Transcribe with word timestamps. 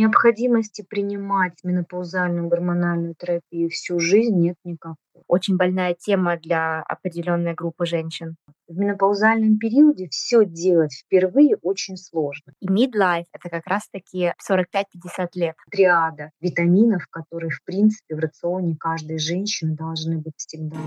Необходимости 0.00 0.80
принимать 0.80 1.58
менопаузальную 1.62 2.48
гормональную 2.48 3.14
терапию 3.18 3.68
всю 3.68 4.00
жизнь 4.00 4.34
нет 4.34 4.56
никакой. 4.64 4.96
Очень 5.28 5.58
больная 5.58 5.92
тема 5.92 6.38
для 6.38 6.80
определенной 6.80 7.52
группы 7.52 7.84
женщин. 7.84 8.36
В 8.66 8.78
менопаузальном 8.78 9.58
периоде 9.58 10.08
все 10.10 10.46
делать 10.46 10.94
впервые 11.04 11.56
очень 11.60 11.98
сложно. 11.98 12.54
И 12.60 12.66
midlife– 12.66 13.26
это 13.34 13.50
как 13.50 13.66
раз-таки 13.66 14.32
45-50 14.50 15.28
лет. 15.34 15.56
Триада 15.70 16.30
витаминов, 16.40 17.06
которые, 17.10 17.50
в 17.50 17.62
принципе, 17.62 18.14
в 18.14 18.20
рационе 18.20 18.76
каждой 18.80 19.18
женщины 19.18 19.76
должны 19.76 20.16
быть 20.16 20.32
всегда. 20.38 20.78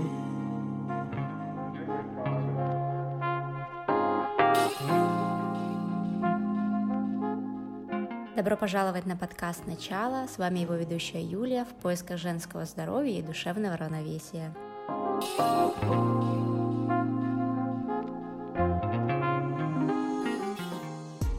Добро 8.36 8.56
пожаловать 8.56 9.06
на 9.06 9.16
подкаст 9.16 9.64
«Начало». 9.68 10.26
С 10.26 10.38
вами 10.38 10.58
его 10.58 10.74
ведущая 10.74 11.22
Юлия 11.22 11.64
в 11.64 11.72
поисках 11.80 12.18
женского 12.18 12.64
здоровья 12.64 13.20
и 13.20 13.22
душевного 13.22 13.76
равновесия. 13.76 14.52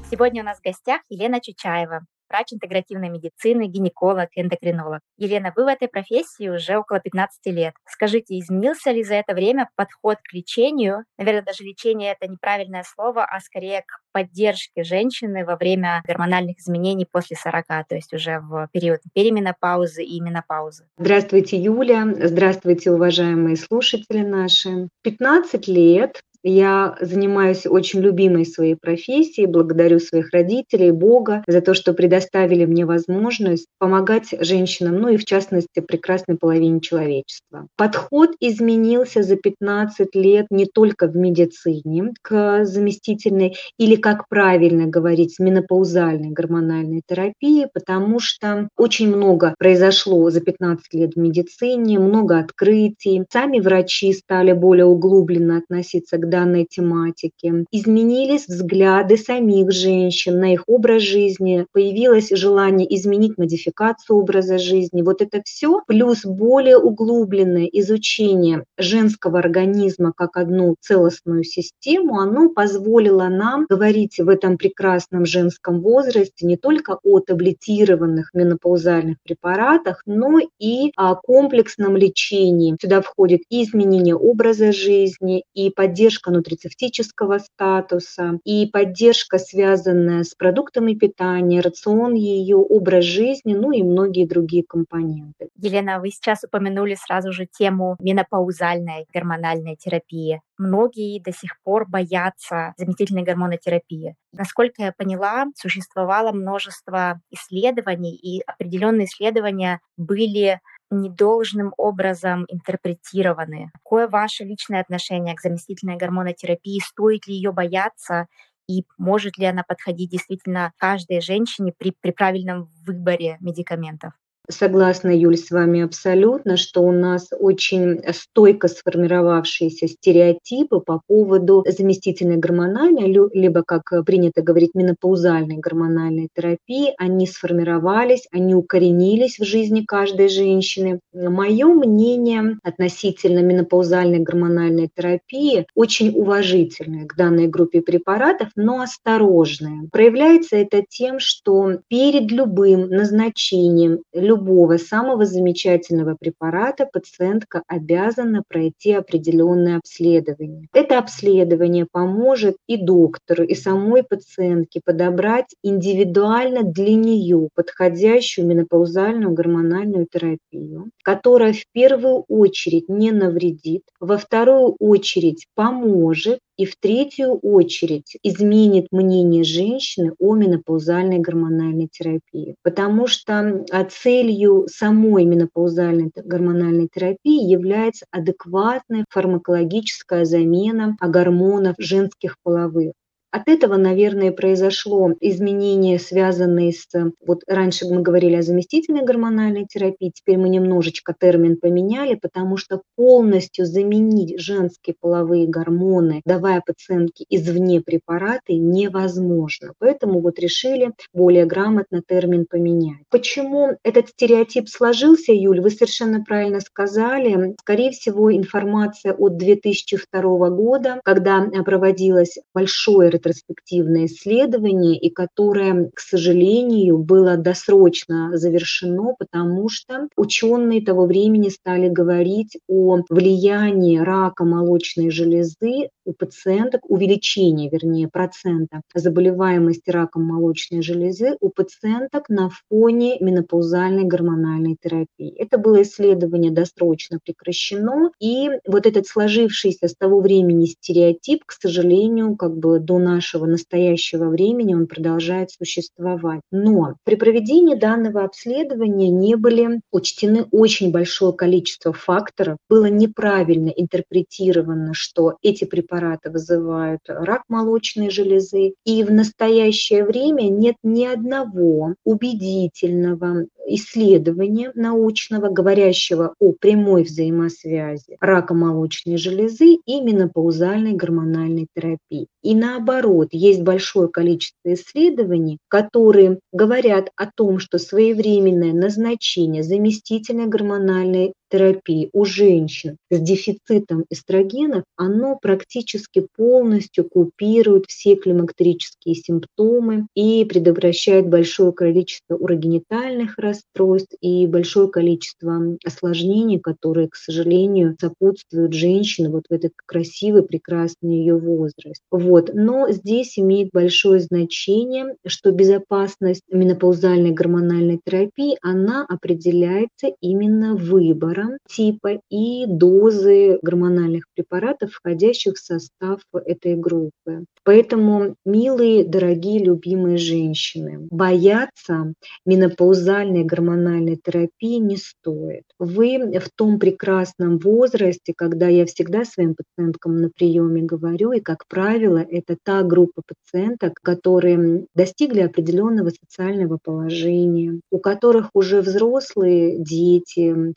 Сегодня 0.10 0.42
у 0.42 0.46
нас 0.46 0.60
в 0.60 0.64
гостях 0.64 1.02
Елена 1.10 1.42
Чучаева, 1.42 2.06
врач 2.30 2.54
интегративной 2.54 3.10
медицины, 3.10 3.68
гинеколог, 3.68 4.30
эндокринолог. 4.36 5.02
Елена, 5.18 5.54
вы 5.56 5.66
в 5.66 5.68
этой 5.68 5.88
профессии 5.88 6.50
уже 6.50 6.78
около 6.78 7.00
15 7.00 7.46
лет. 7.48 7.74
Скажите, 7.88 8.40
изменился 8.40 8.92
ли 8.92 9.04
за 9.04 9.16
это 9.16 9.34
время 9.34 9.70
подход 9.76 10.18
к 10.24 10.34
лечению? 10.34 11.06
Наверное, 11.18 11.44
даже 11.44 11.64
лечение— 11.64 12.16
это 12.20 12.32
неправильное 12.32 12.84
слово, 12.84 13.26
а 13.26 13.40
скорее 13.40 13.82
к 13.82 14.00
поддержке 14.12 14.84
женщины 14.84 15.46
во 15.46 15.56
время 15.56 16.02
гормональных 16.06 16.60
изменений 16.60 17.08
после 17.10 17.36
40, 17.36 17.66
то 17.68 17.96
есть 17.96 18.14
уже 18.14 18.40
в 18.40 18.70
период 18.72 19.02
переменопаузы 19.14 20.04
и 20.04 20.20
менопаузы. 20.22 20.88
Здравствуйте, 20.98 21.58
Юля. 21.58 22.06
Здравствуйте, 22.16 22.92
уважаемые 22.92 23.56
слушатели 23.56 24.20
наши. 24.20 24.90
15 25.04 25.68
лет 25.68 26.22
я 26.48 26.96
занимаюсь 27.02 27.66
очень 27.66 28.02
любимой 28.02 28.46
своей 28.46 28.76
профессией, 28.76 29.48
благодарю 29.48 30.00
своих 30.00 30.30
родителей, 30.32 30.92
Бога 30.92 31.44
за 31.48 31.62
то, 31.62 31.74
что 31.74 31.94
предоставили 31.94 32.66
мне 32.66 32.86
возможность 32.86 33.66
помогать 33.80 34.28
женщинам, 34.42 35.00
ну 35.00 35.10
и 35.10 35.18
в 35.18 35.26
частности 35.26 35.80
прекрасной 35.80 36.38
половине 36.38 36.82
человечества. 36.82 37.68
Подход 37.76 38.32
изменился 38.40 39.24
за 39.24 39.38
15 39.38 40.14
лет 40.14 40.46
не 40.52 40.68
только 40.68 41.08
в 41.08 41.16
медицине 41.16 42.14
к 42.22 42.64
заместительной 42.66 43.56
или, 43.80 43.96
как 43.96 44.30
правильно 44.30 44.86
говорить, 44.86 45.40
менопаузальной 45.40 46.30
гормональной 46.30 47.02
терапии, 47.08 47.68
потому 47.74 48.20
что 48.20 48.70
очень 48.78 49.08
много 49.08 49.56
произошло 49.58 50.30
за 50.30 50.42
15 50.42 50.94
лет 50.94 51.14
в 51.16 51.20
медицине, 51.20 51.98
много 51.98 52.38
открытий. 52.38 53.24
Сами 53.32 53.60
врачи 53.60 54.14
стали 54.14 54.52
более 54.52 54.86
углубленно 54.86 55.58
относиться 55.58 56.18
к 56.18 56.30
данной 56.36 56.66
тематике. 56.66 57.66
Изменились 57.72 58.48
взгляды 58.48 59.16
самих 59.16 59.72
женщин 59.72 60.38
на 60.38 60.54
их 60.54 60.64
образ 60.68 61.02
жизни, 61.02 61.66
появилось 61.72 62.30
желание 62.32 62.94
изменить 62.94 63.38
модификацию 63.38 64.18
образа 64.18 64.58
жизни. 64.58 65.02
Вот 65.02 65.22
это 65.22 65.42
все, 65.46 65.82
плюс 65.88 66.26
более 66.26 66.78
углубленное 66.78 67.68
изучение 67.72 68.66
женского 68.78 69.40
организма 69.40 70.12
как 70.16 70.36
одну 70.36 70.76
целостную 70.82 71.46
систему, 71.46 72.20
оно 72.20 72.50
позволило 72.50 73.30
нам 73.30 73.66
говорить 73.70 74.20
в 74.20 74.28
этом 74.28 74.58
прекрасном 74.58 75.26
женском 75.26 75.80
возрасте 75.80 76.46
не 76.46 76.58
только 76.58 76.98
о 77.02 77.20
таблетированных 77.22 78.32
менопаузальных 78.34 79.18
препаратах, 79.24 80.02
но 80.06 80.40
и 80.60 80.92
о 80.98 81.16
комплексном 81.16 81.96
лечении. 81.96 82.76
Сюда 82.82 83.02
входит 83.02 83.42
и 83.50 83.64
изменение 83.64 84.16
образа 84.16 84.74
жизни, 84.74 85.44
и 85.54 85.70
поддержка 85.70 86.25
поддержка 86.26 86.32
нутрицептического 86.32 87.40
статуса 87.40 88.40
и 88.44 88.68
поддержка, 88.68 89.38
связанная 89.38 90.24
с 90.24 90.34
продуктами 90.36 90.94
питания, 90.94 91.62
рацион 91.62 92.14
ее, 92.14 92.58
образ 92.58 93.06
жизни, 93.06 93.54
ну 93.54 93.72
и 93.72 93.84
многие 93.84 94.26
другие 94.26 94.64
компоненты. 94.68 95.50
Елена, 95.56 96.00
вы 96.00 96.10
сейчас 96.10 96.44
упомянули 96.44 96.96
сразу 96.96 97.32
же 97.32 97.46
тему 97.46 97.96
менопаузальной 98.00 99.06
гормональной 99.14 99.76
терапии. 99.76 100.42
Многие 100.58 101.22
до 101.22 101.32
сих 101.32 101.58
пор 101.64 101.88
боятся 101.88 102.74
заместительной 102.78 103.24
гормонотерапии. 103.24 104.16
Насколько 104.32 104.84
я 104.84 104.94
поняла, 104.98 105.46
существовало 105.56 106.32
множество 106.32 107.22
исследований, 107.32 108.16
и 108.16 108.42
определенные 108.46 109.06
исследования 109.06 109.80
были 109.98 110.60
недолжным 110.92 111.74
образом 111.78 112.46
интерпретированы. 112.48 113.70
Какое 113.74 114.08
ваше 114.08 114.44
личное 114.44 114.82
отношение 114.82 115.36
к 115.36 115.42
заместительной 115.42 115.98
гормонотерапии? 115.98 116.80
Стоит 116.84 117.28
ли 117.28 117.36
ее 117.36 117.52
бояться? 117.52 118.28
И 118.68 118.84
может 118.98 119.38
ли 119.38 119.46
она 119.46 119.64
подходить 119.64 120.12
действительно 120.12 120.72
каждой 120.78 121.22
женщине 121.22 121.74
при, 121.78 121.92
при 122.02 122.12
правильном 122.12 122.72
выборе 122.86 123.38
медикаментов? 123.40 124.14
Согласна, 124.50 125.10
Юль, 125.10 125.38
с 125.38 125.50
вами 125.50 125.82
абсолютно, 125.82 126.56
что 126.56 126.82
у 126.82 126.92
нас 126.92 127.30
очень 127.32 128.02
стойко 128.14 128.68
сформировавшиеся 128.68 129.88
стереотипы 129.88 130.80
по 130.80 131.02
поводу 131.08 131.64
заместительной 131.68 132.38
гормональной, 132.38 133.08
либо, 133.34 133.64
как 133.66 133.92
принято 134.06 134.44
говорить, 134.44 134.76
менопаузальной 134.76 135.58
гормональной 135.58 136.30
терапии. 136.36 136.94
Они 136.98 137.26
сформировались, 137.26 138.28
они 138.32 138.54
укоренились 138.54 139.40
в 139.40 139.46
жизни 139.46 139.82
каждой 139.82 140.30
женщины. 140.30 141.00
Мое 141.14 141.68
мнение 141.68 142.58
относительно 142.64 143.40
менопаузальной 143.40 144.20
гормональной 144.20 144.90
терапии 144.96 145.66
очень 145.74 146.12
уважительное 146.16 147.06
к 147.06 147.16
данной 147.16 147.48
группе 147.48 147.82
препаратов, 147.82 148.50
но 148.56 148.82
осторожное. 148.82 149.88
Проявляется 149.92 150.56
это 150.56 150.84
тем, 150.88 151.20
что 151.20 151.80
перед 151.88 152.32
любым 152.32 152.90
назначением, 152.90 154.00
любого 154.36 154.78
самого 154.78 155.26
замечательного 155.26 156.16
препарата 156.20 156.86
пациентка 156.92 157.64
обязана 157.68 158.44
пройти 158.48 158.92
определенное 158.92 159.78
обследование. 159.78 160.68
Это 160.74 161.00
обследование 161.00 161.88
поможет 161.90 162.58
и 162.68 162.78
доктору, 162.78 163.44
и 163.44 163.56
самой 163.56 164.04
пациентке 164.04 164.82
подобрать 164.84 165.56
индивидуально 165.64 166.64
для 166.64 166.96
нее 166.96 167.50
подходящую 167.56 168.48
менопаузальную 168.48 169.34
гормональную 169.34 170.08
терапию, 170.12 170.90
которая 171.04 171.54
в 171.54 171.64
первую 171.72 172.26
очередь 172.28 172.90
не 172.90 173.12
навредит, 173.12 173.84
во 174.00 174.18
вторую 174.18 174.76
очередь 174.80 175.48
поможет 175.56 176.40
и 176.58 176.66
в 176.66 176.76
третью 176.78 177.38
очередь 177.40 178.18
изменит 178.24 178.88
мнение 178.92 179.44
женщины 179.44 180.14
о 180.20 180.36
менопаузальной 180.36 181.20
гормональной 181.20 181.88
терапии. 181.92 182.56
Потому 182.64 183.08
что 183.08 183.66
а, 183.72 183.86
целью 183.86 184.68
самой 184.68 185.26
менопаузальной 185.26 186.12
гормональной 186.16 186.88
терапии 186.94 187.50
является 187.50 188.06
адекватная 188.12 189.06
фармакологическая 189.10 190.26
замена 190.26 190.96
гормонов 191.02 191.76
женских 191.78 192.38
половых. 192.44 192.94
От 193.36 193.50
этого, 193.50 193.76
наверное, 193.76 194.32
произошло 194.32 195.12
изменение, 195.20 196.00
связанное 196.00 196.72
с... 196.72 196.88
Вот 197.28 197.42
раньше 197.48 197.86
мы 197.86 198.02
говорили 198.02 198.36
о 198.36 198.42
заместительной 198.42 199.04
гормональной 199.04 199.66
терапии, 199.66 200.14
теперь 200.16 200.38
мы 200.38 200.48
немножечко 200.48 201.14
термин 201.20 201.58
поменяли, 201.58 202.16
потому 202.16 202.56
что 202.56 202.82
полностью 202.96 203.66
заменить 203.66 204.40
женские 204.40 204.96
половые 204.98 205.48
гормоны, 205.48 206.22
давая 206.26 206.62
пациентке 206.66 207.26
извне 207.30 207.82
препараты, 207.82 208.54
невозможно. 208.54 209.74
Поэтому 209.80 210.22
вот 210.22 210.40
решили 210.40 210.94
более 211.14 211.46
грамотно 211.46 212.02
термин 212.08 212.46
поменять. 212.50 213.02
Почему 213.10 213.72
этот 213.84 214.08
стереотип 214.08 214.70
сложился, 214.70 215.34
Юль, 215.34 215.60
вы 215.60 215.72
совершенно 215.72 216.24
правильно 216.24 216.62
сказали. 216.62 217.54
Скорее 217.60 217.92
всего, 217.92 218.34
информация 218.34 219.12
от 219.12 219.36
2002 219.36 220.50
года, 220.52 221.02
когда 221.04 221.46
проводилось 221.66 222.38
большое 222.54 223.10
ретроспективное 223.26 224.06
исследование, 224.06 224.98
и 224.98 225.10
которое, 225.10 225.90
к 225.94 226.00
сожалению, 226.00 226.98
было 226.98 227.38
досрочно 227.38 228.38
завершено, 228.38 229.16
потому 229.18 229.70
что 229.70 230.08
ученые 230.16 230.82
того 230.82 231.06
времени 231.06 231.50
стали 231.50 231.90
говорить 231.90 232.58
о 232.68 233.00
влиянии 233.10 233.98
рака 233.98 234.46
молочной 234.46 235.10
железы 235.10 235.90
у 236.06 236.14
пациенток, 236.14 236.90
увеличение, 236.90 237.70
вернее, 237.70 238.08
процента 238.08 238.82
заболеваемости 238.94 239.90
раком 239.90 240.24
молочной 240.24 240.82
железы 240.82 241.36
у 241.42 241.50
пациенток 241.50 242.30
на 242.30 242.50
фоне 242.70 243.18
менопаузальной 243.20 244.04
гормональной 244.04 244.78
терапии. 244.80 245.36
Это 245.38 245.58
было 245.58 245.82
исследование 245.82 246.52
досрочно 246.52 247.20
прекращено, 247.24 248.12
и 248.20 248.50
вот 248.68 248.86
этот 248.86 249.08
сложившийся 249.08 249.88
с 249.88 249.96
того 249.96 250.22
времени 250.22 250.66
стереотип, 250.66 251.44
к 251.46 251.52
сожалению, 251.52 252.36
как 252.36 252.56
бы 252.58 252.80
до 252.80 253.00
нас 253.00 253.15
нашего 253.16 253.46
настоящего 253.46 254.30
времени 254.30 254.74
он 254.74 254.88
продолжает 254.88 255.52
существовать. 255.52 256.42
Но 256.52 256.96
при 257.04 257.16
проведении 257.16 257.76
данного 257.76 258.24
обследования 258.24 259.10
не 259.10 259.36
были 259.36 259.82
учтены 259.92 260.46
очень 260.52 260.92
большое 260.92 261.34
количество 261.34 261.94
факторов. 261.94 262.58
Было 262.70 262.88
неправильно 262.88 263.70
интерпретировано, 263.70 264.94
что 264.94 265.38
эти 265.42 265.64
препараты 265.66 266.30
вызывают 266.30 267.02
рак 267.08 267.44
молочной 267.48 268.10
железы. 268.10 268.74
И 268.86 269.04
в 269.04 269.12
настоящее 269.12 270.04
время 270.04 270.44
нет 270.50 270.76
ни 270.84 271.06
одного 271.06 271.96
убедительного 272.04 273.46
исследования 273.68 274.72
научного, 274.76 275.50
говорящего 275.50 276.34
о 276.40 276.54
прямой 276.54 277.04
взаимосвязи 277.04 278.18
рака 278.20 278.54
молочной 278.54 279.18
железы 279.18 279.78
и 279.86 280.02
менопаузальной 280.02 280.94
гормональной 280.94 281.68
терапии. 281.76 282.28
И 282.42 282.56
наоборот, 282.56 283.30
есть 283.32 283.62
большое 283.62 284.08
количество 284.08 284.74
исследований, 284.74 285.58
которые 285.68 286.40
говорят 286.52 287.10
о 287.16 287.30
том, 287.30 287.60
что 287.60 287.80
своевременное 287.80 288.74
назначение 288.74 289.64
заместительной 289.64 290.48
гормональной 290.48 291.34
терапии 291.56 292.10
у 292.12 292.26
женщин 292.26 292.98
с 293.10 293.20
дефицитом 293.20 294.04
эстрогенов, 294.10 294.84
оно 294.98 295.38
практически 295.42 296.28
полностью 296.36 297.08
купирует 297.10 297.86
все 297.88 298.16
климактерические 298.16 299.16
симптомы 299.16 300.08
и 300.16 300.44
предотвращает 300.44 301.30
большое 301.30 301.72
количество 301.72 302.36
урогенитальных 302.36 303.38
расстройств 303.38 304.16
и 304.20 304.48
большое 304.48 304.90
количество 304.90 305.78
осложнений, 305.86 306.60
которые, 306.60 307.08
к 307.08 307.16
сожалению, 307.16 307.96
сопутствуют 308.02 308.74
женщине 308.74 309.30
вот 309.30 309.44
в 309.50 309.54
этот 309.54 309.72
красивый, 309.86 310.44
прекрасный 310.44 311.20
ее 311.20 311.38
возраст. 311.38 312.02
Вот. 312.12 312.52
Но 312.54 312.92
здесь 312.92 313.40
имеет 313.40 313.70
большое 313.72 314.20
значение, 314.20 315.16
что 315.26 315.52
безопасность 315.52 316.44
менопаузальной 316.52 317.32
гормональной 317.32 318.00
терапии, 318.04 318.58
она 318.62 319.06
определяется 319.08 320.08
именно 320.20 320.76
выбором 320.76 321.45
выбора 321.46 321.58
типа 321.68 322.20
и 322.30 322.66
дозы 322.68 323.60
гормональных 323.62 324.26
препаратов, 324.34 324.92
входящих 324.92 325.56
в 325.56 325.60
состав 325.60 326.22
этой 326.46 326.76
группы. 326.76 327.46
Поэтому, 327.64 328.36
милые, 328.46 329.04
дорогие, 329.04 329.64
любимые 329.64 330.18
женщины, 330.18 331.08
бояться 331.10 332.14
менопаузальной 332.46 333.44
гормональной 333.44 334.18
терапии 334.24 334.78
не 334.78 334.98
стоит. 334.98 335.64
Вы 335.80 336.40
в 336.40 336.50
том 336.56 336.80
прекрасном 336.80 337.58
возрасте, 337.58 338.34
когда 338.38 338.68
я 338.68 338.86
всегда 338.86 339.26
своим 339.26 339.56
пациенткам 339.56 340.22
на 340.22 340.30
приеме 340.30 340.84
говорю, 340.84 341.32
и, 341.32 341.40
как 341.40 341.66
правило, 341.68 342.20
это 342.30 342.56
та 342.64 342.84
группа 342.84 343.24
пациенток, 343.26 343.94
которые 344.04 344.86
достигли 344.94 345.42
определенного 345.42 346.12
социального 346.12 346.78
положения, 346.82 347.80
у 347.92 347.98
которых 347.98 348.50
уже 348.54 348.82
взрослые 348.82 349.80
дети, 349.80 350.76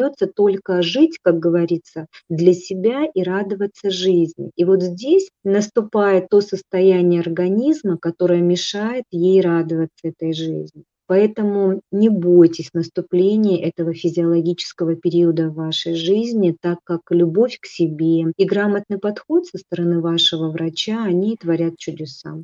остается 0.00 0.26
только 0.26 0.82
жить, 0.82 1.18
как 1.22 1.38
говорится, 1.38 2.06
для 2.28 2.52
себя 2.52 3.04
и 3.12 3.22
радоваться 3.22 3.90
жизни. 3.90 4.50
И 4.56 4.64
вот 4.64 4.82
здесь 4.82 5.28
наступает 5.44 6.28
то 6.28 6.40
состояние 6.40 7.20
организма, 7.20 7.98
которое 7.98 8.40
мешает 8.40 9.04
ей 9.10 9.40
радоваться 9.40 10.08
этой 10.08 10.32
жизни. 10.32 10.84
Поэтому 11.06 11.80
не 11.90 12.08
бойтесь 12.08 12.70
наступления 12.72 13.66
этого 13.66 13.92
физиологического 13.92 14.94
периода 14.94 15.48
в 15.48 15.54
вашей 15.54 15.94
жизни, 15.94 16.56
так 16.60 16.78
как 16.84 17.00
любовь 17.10 17.58
к 17.60 17.66
себе 17.66 18.32
и 18.36 18.44
грамотный 18.44 18.98
подход 18.98 19.46
со 19.46 19.58
стороны 19.58 20.00
вашего 20.00 20.50
врача, 20.50 21.02
они 21.02 21.36
творят 21.36 21.76
чудеса. 21.78 22.36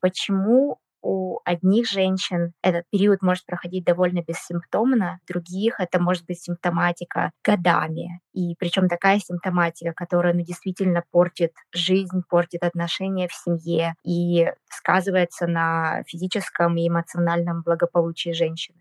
Почему 0.00 0.78
у 1.02 1.40
одних 1.44 1.88
женщин 1.88 2.52
этот 2.62 2.84
период 2.90 3.22
может 3.22 3.46
проходить 3.46 3.84
довольно 3.84 4.22
бессимптомно, 4.22 5.20
других 5.28 5.80
это 5.80 6.00
может 6.00 6.24
быть 6.26 6.40
симптоматика 6.42 7.32
годами. 7.44 8.20
И 8.32 8.54
причем 8.58 8.88
такая 8.88 9.18
симптоматика, 9.18 9.92
которая 9.94 10.34
ну, 10.34 10.42
действительно 10.42 11.02
портит 11.10 11.52
жизнь, 11.72 12.22
портит 12.28 12.62
отношения 12.62 13.28
в 13.28 13.34
семье 13.34 13.94
и 14.04 14.50
сказывается 14.68 15.46
на 15.46 16.02
физическом 16.06 16.76
и 16.76 16.88
эмоциональном 16.88 17.62
благополучии 17.62 18.32
женщины. 18.32 18.78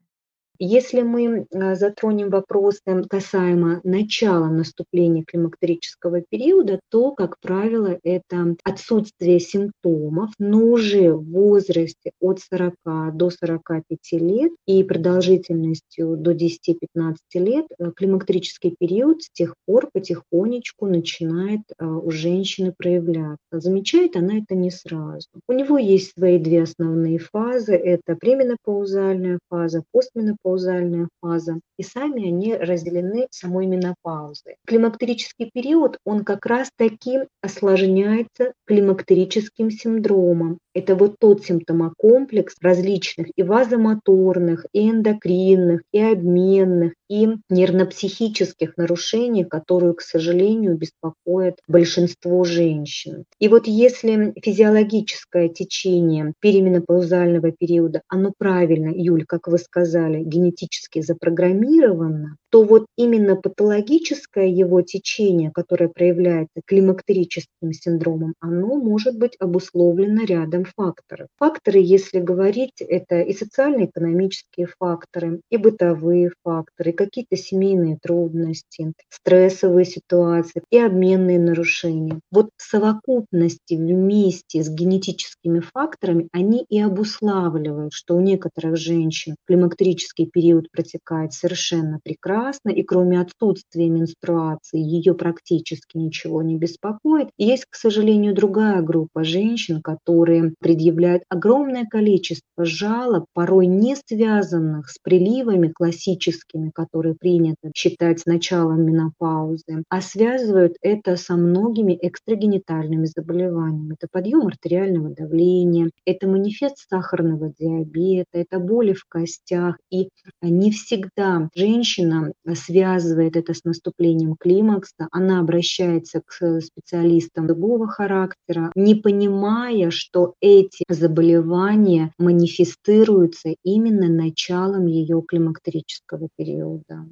Если 0.59 1.01
мы 1.01 1.45
а, 1.53 1.75
затронем 1.75 2.29
вопросы 2.29 2.81
касаемо 3.09 3.81
начала 3.83 4.47
наступления 4.47 5.23
климактерического 5.23 6.21
периода, 6.21 6.79
то, 6.89 7.11
как 7.11 7.39
правило, 7.39 7.97
это 8.03 8.55
отсутствие 8.63 9.39
симптомов, 9.39 10.31
но 10.39 10.59
уже 10.59 11.13
в 11.13 11.29
возрасте 11.31 12.11
от 12.19 12.39
40 12.39 12.73
до 13.13 13.29
45 13.29 13.97
лет 14.13 14.51
и 14.65 14.83
продолжительностью 14.83 16.17
до 16.17 16.31
10-15 16.31 17.15
лет 17.35 17.65
э, 17.77 17.91
климактерический 17.95 18.75
период 18.77 19.21
с 19.23 19.29
тех 19.29 19.53
пор 19.65 19.89
потихонечку 19.93 20.87
начинает 20.87 21.61
а, 21.77 21.85
у 21.85 22.09
женщины 22.11 22.73
проявляться. 22.75 23.37
Замечает 23.51 24.15
она 24.15 24.39
это 24.39 24.55
не 24.55 24.71
сразу. 24.71 25.27
У 25.47 25.53
него 25.53 25.77
есть 25.77 26.13
свои 26.17 26.39
две 26.39 26.63
основные 26.63 27.19
фазы. 27.19 27.73
Это 27.73 28.15
пременопаузальная 28.15 29.39
фаза, 29.49 29.83
постменопаузальная 29.91 30.46
менопаузальная 30.47 31.09
фаза, 31.21 31.59
и 31.77 31.83
сами 31.83 32.27
они 32.27 32.55
разделены 32.55 33.27
самой 33.31 33.67
менопаузой. 33.67 34.55
Климактерический 34.65 35.51
период, 35.53 35.97
он 36.05 36.23
как 36.23 36.45
раз 36.45 36.69
таки 36.75 37.19
осложняется 37.41 38.53
климактерическим 38.65 39.69
синдромом. 39.69 40.59
Это 40.73 40.95
вот 40.95 41.15
тот 41.19 41.43
симптомокомплекс 41.43 42.55
различных 42.61 43.27
и 43.35 43.43
вазомоторных, 43.43 44.65
и 44.73 44.89
эндокринных, 44.89 45.81
и 45.91 45.99
обменных, 45.99 46.93
и 47.09 47.29
нервно-психических 47.49 48.77
нарушений, 48.77 49.43
которые, 49.43 49.93
к 49.93 50.01
сожалению, 50.01 50.77
беспокоят 50.77 51.59
большинство 51.67 52.43
женщин. 52.43 53.23
И 53.39 53.47
вот 53.47 53.65
если 53.65 54.33
физиологическое 54.43 55.49
течение 55.49 56.33
перименопаузального 56.41 57.51
периода, 57.51 58.01
оно 58.07 58.33
правильно, 58.37 58.91
Юль, 58.93 59.25
как 59.25 59.47
вы 59.47 59.57
сказали, 59.57 60.23
генетически 60.37 61.01
запрограммировано, 61.01 62.37
то 62.57 62.63
вот 62.63 62.87
именно 62.95 63.35
патологическое 63.35 64.47
его 64.47 64.81
течение, 64.81 65.51
которое 65.51 65.89
проявляется 65.89 66.61
климактерическим 66.65 67.71
синдромом, 67.71 68.33
оно 68.39 68.77
может 68.77 69.15
быть 69.15 69.35
обусловлено 69.39 70.23
рядом 70.23 70.65
факторов. 70.65 71.27
Факторы, 71.37 71.77
если 71.77 72.19
говорить, 72.19 72.79
это 72.79 73.21
и 73.21 73.31
социально-экономические 73.31 74.69
факторы, 74.79 75.41
и 75.51 75.57
бытовые 75.57 76.31
факторы, 76.43 76.93
какие-то 76.93 77.37
семейные 77.37 77.99
трудности, 78.01 78.91
стрессовые 79.07 79.85
ситуации 79.85 80.63
и 80.71 80.79
обменные 80.79 81.37
нарушения. 81.37 82.21
Вот 82.31 82.49
в 82.57 82.63
совокупности 82.63 83.75
вместе 83.75 84.63
с 84.63 84.69
генетическими 84.69 85.59
факторами 85.59 86.27
они 86.31 86.65
и 86.69 86.81
обуславливают, 86.81 87.93
что 87.93 88.15
у 88.15 88.19
некоторых 88.19 88.77
женщин 88.77 89.35
климактерический 89.45 90.25
период 90.25 90.71
протекает 90.71 91.33
совершенно 91.33 91.99
прекрасно, 92.03 92.46
и 92.69 92.83
кроме 92.83 93.19
отсутствия 93.21 93.89
менструации 93.89 94.79
ее 94.79 95.13
практически 95.13 95.97
ничего 95.97 96.41
не 96.41 96.55
беспокоит. 96.57 97.29
есть, 97.37 97.65
к 97.69 97.75
сожалению, 97.75 98.33
другая 98.33 98.81
группа 98.81 99.23
женщин, 99.23 99.81
которые 99.81 100.53
предъявляют 100.59 101.23
огромное 101.29 101.85
количество 101.85 102.65
жалоб, 102.65 103.25
порой 103.33 103.67
не 103.67 103.95
связанных 103.95 104.89
с 104.89 104.97
приливами 105.01 105.71
классическими, 105.73 106.71
которые 106.73 107.15
принято 107.15 107.71
считать 107.75 108.25
началом 108.25 108.85
менопаузы, 108.85 109.83
а 109.89 110.01
связывают 110.01 110.75
это 110.81 111.15
со 111.15 111.35
многими 111.35 111.97
экстрагенитальными 112.01 113.05
заболеваниями. 113.05 113.95
Это 113.99 114.07
подъем 114.11 114.47
артериального 114.47 115.09
давления, 115.09 115.89
это 116.05 116.27
манифест 116.27 116.77
сахарного 116.89 117.53
диабета, 117.57 118.29
это 118.33 118.59
боли 118.59 118.93
в 118.93 119.05
костях. 119.07 119.77
И 119.91 120.09
не 120.41 120.71
всегда 120.71 121.49
женщина 121.55 122.26
связывает 122.53 123.35
это 123.35 123.53
с 123.53 123.63
наступлением 123.63 124.35
климакса, 124.39 125.07
она 125.11 125.39
обращается 125.39 126.21
к 126.25 126.61
специалистам 126.61 127.47
другого 127.47 127.87
характера, 127.87 128.71
не 128.75 128.95
понимая, 128.95 129.91
что 129.91 130.35
эти 130.41 130.83
заболевания 130.89 132.13
манифестируются 132.17 133.55
именно 133.63 134.07
началом 134.07 134.85
ее 134.87 135.21
климактерического 135.27 136.29
периода. 136.35 137.05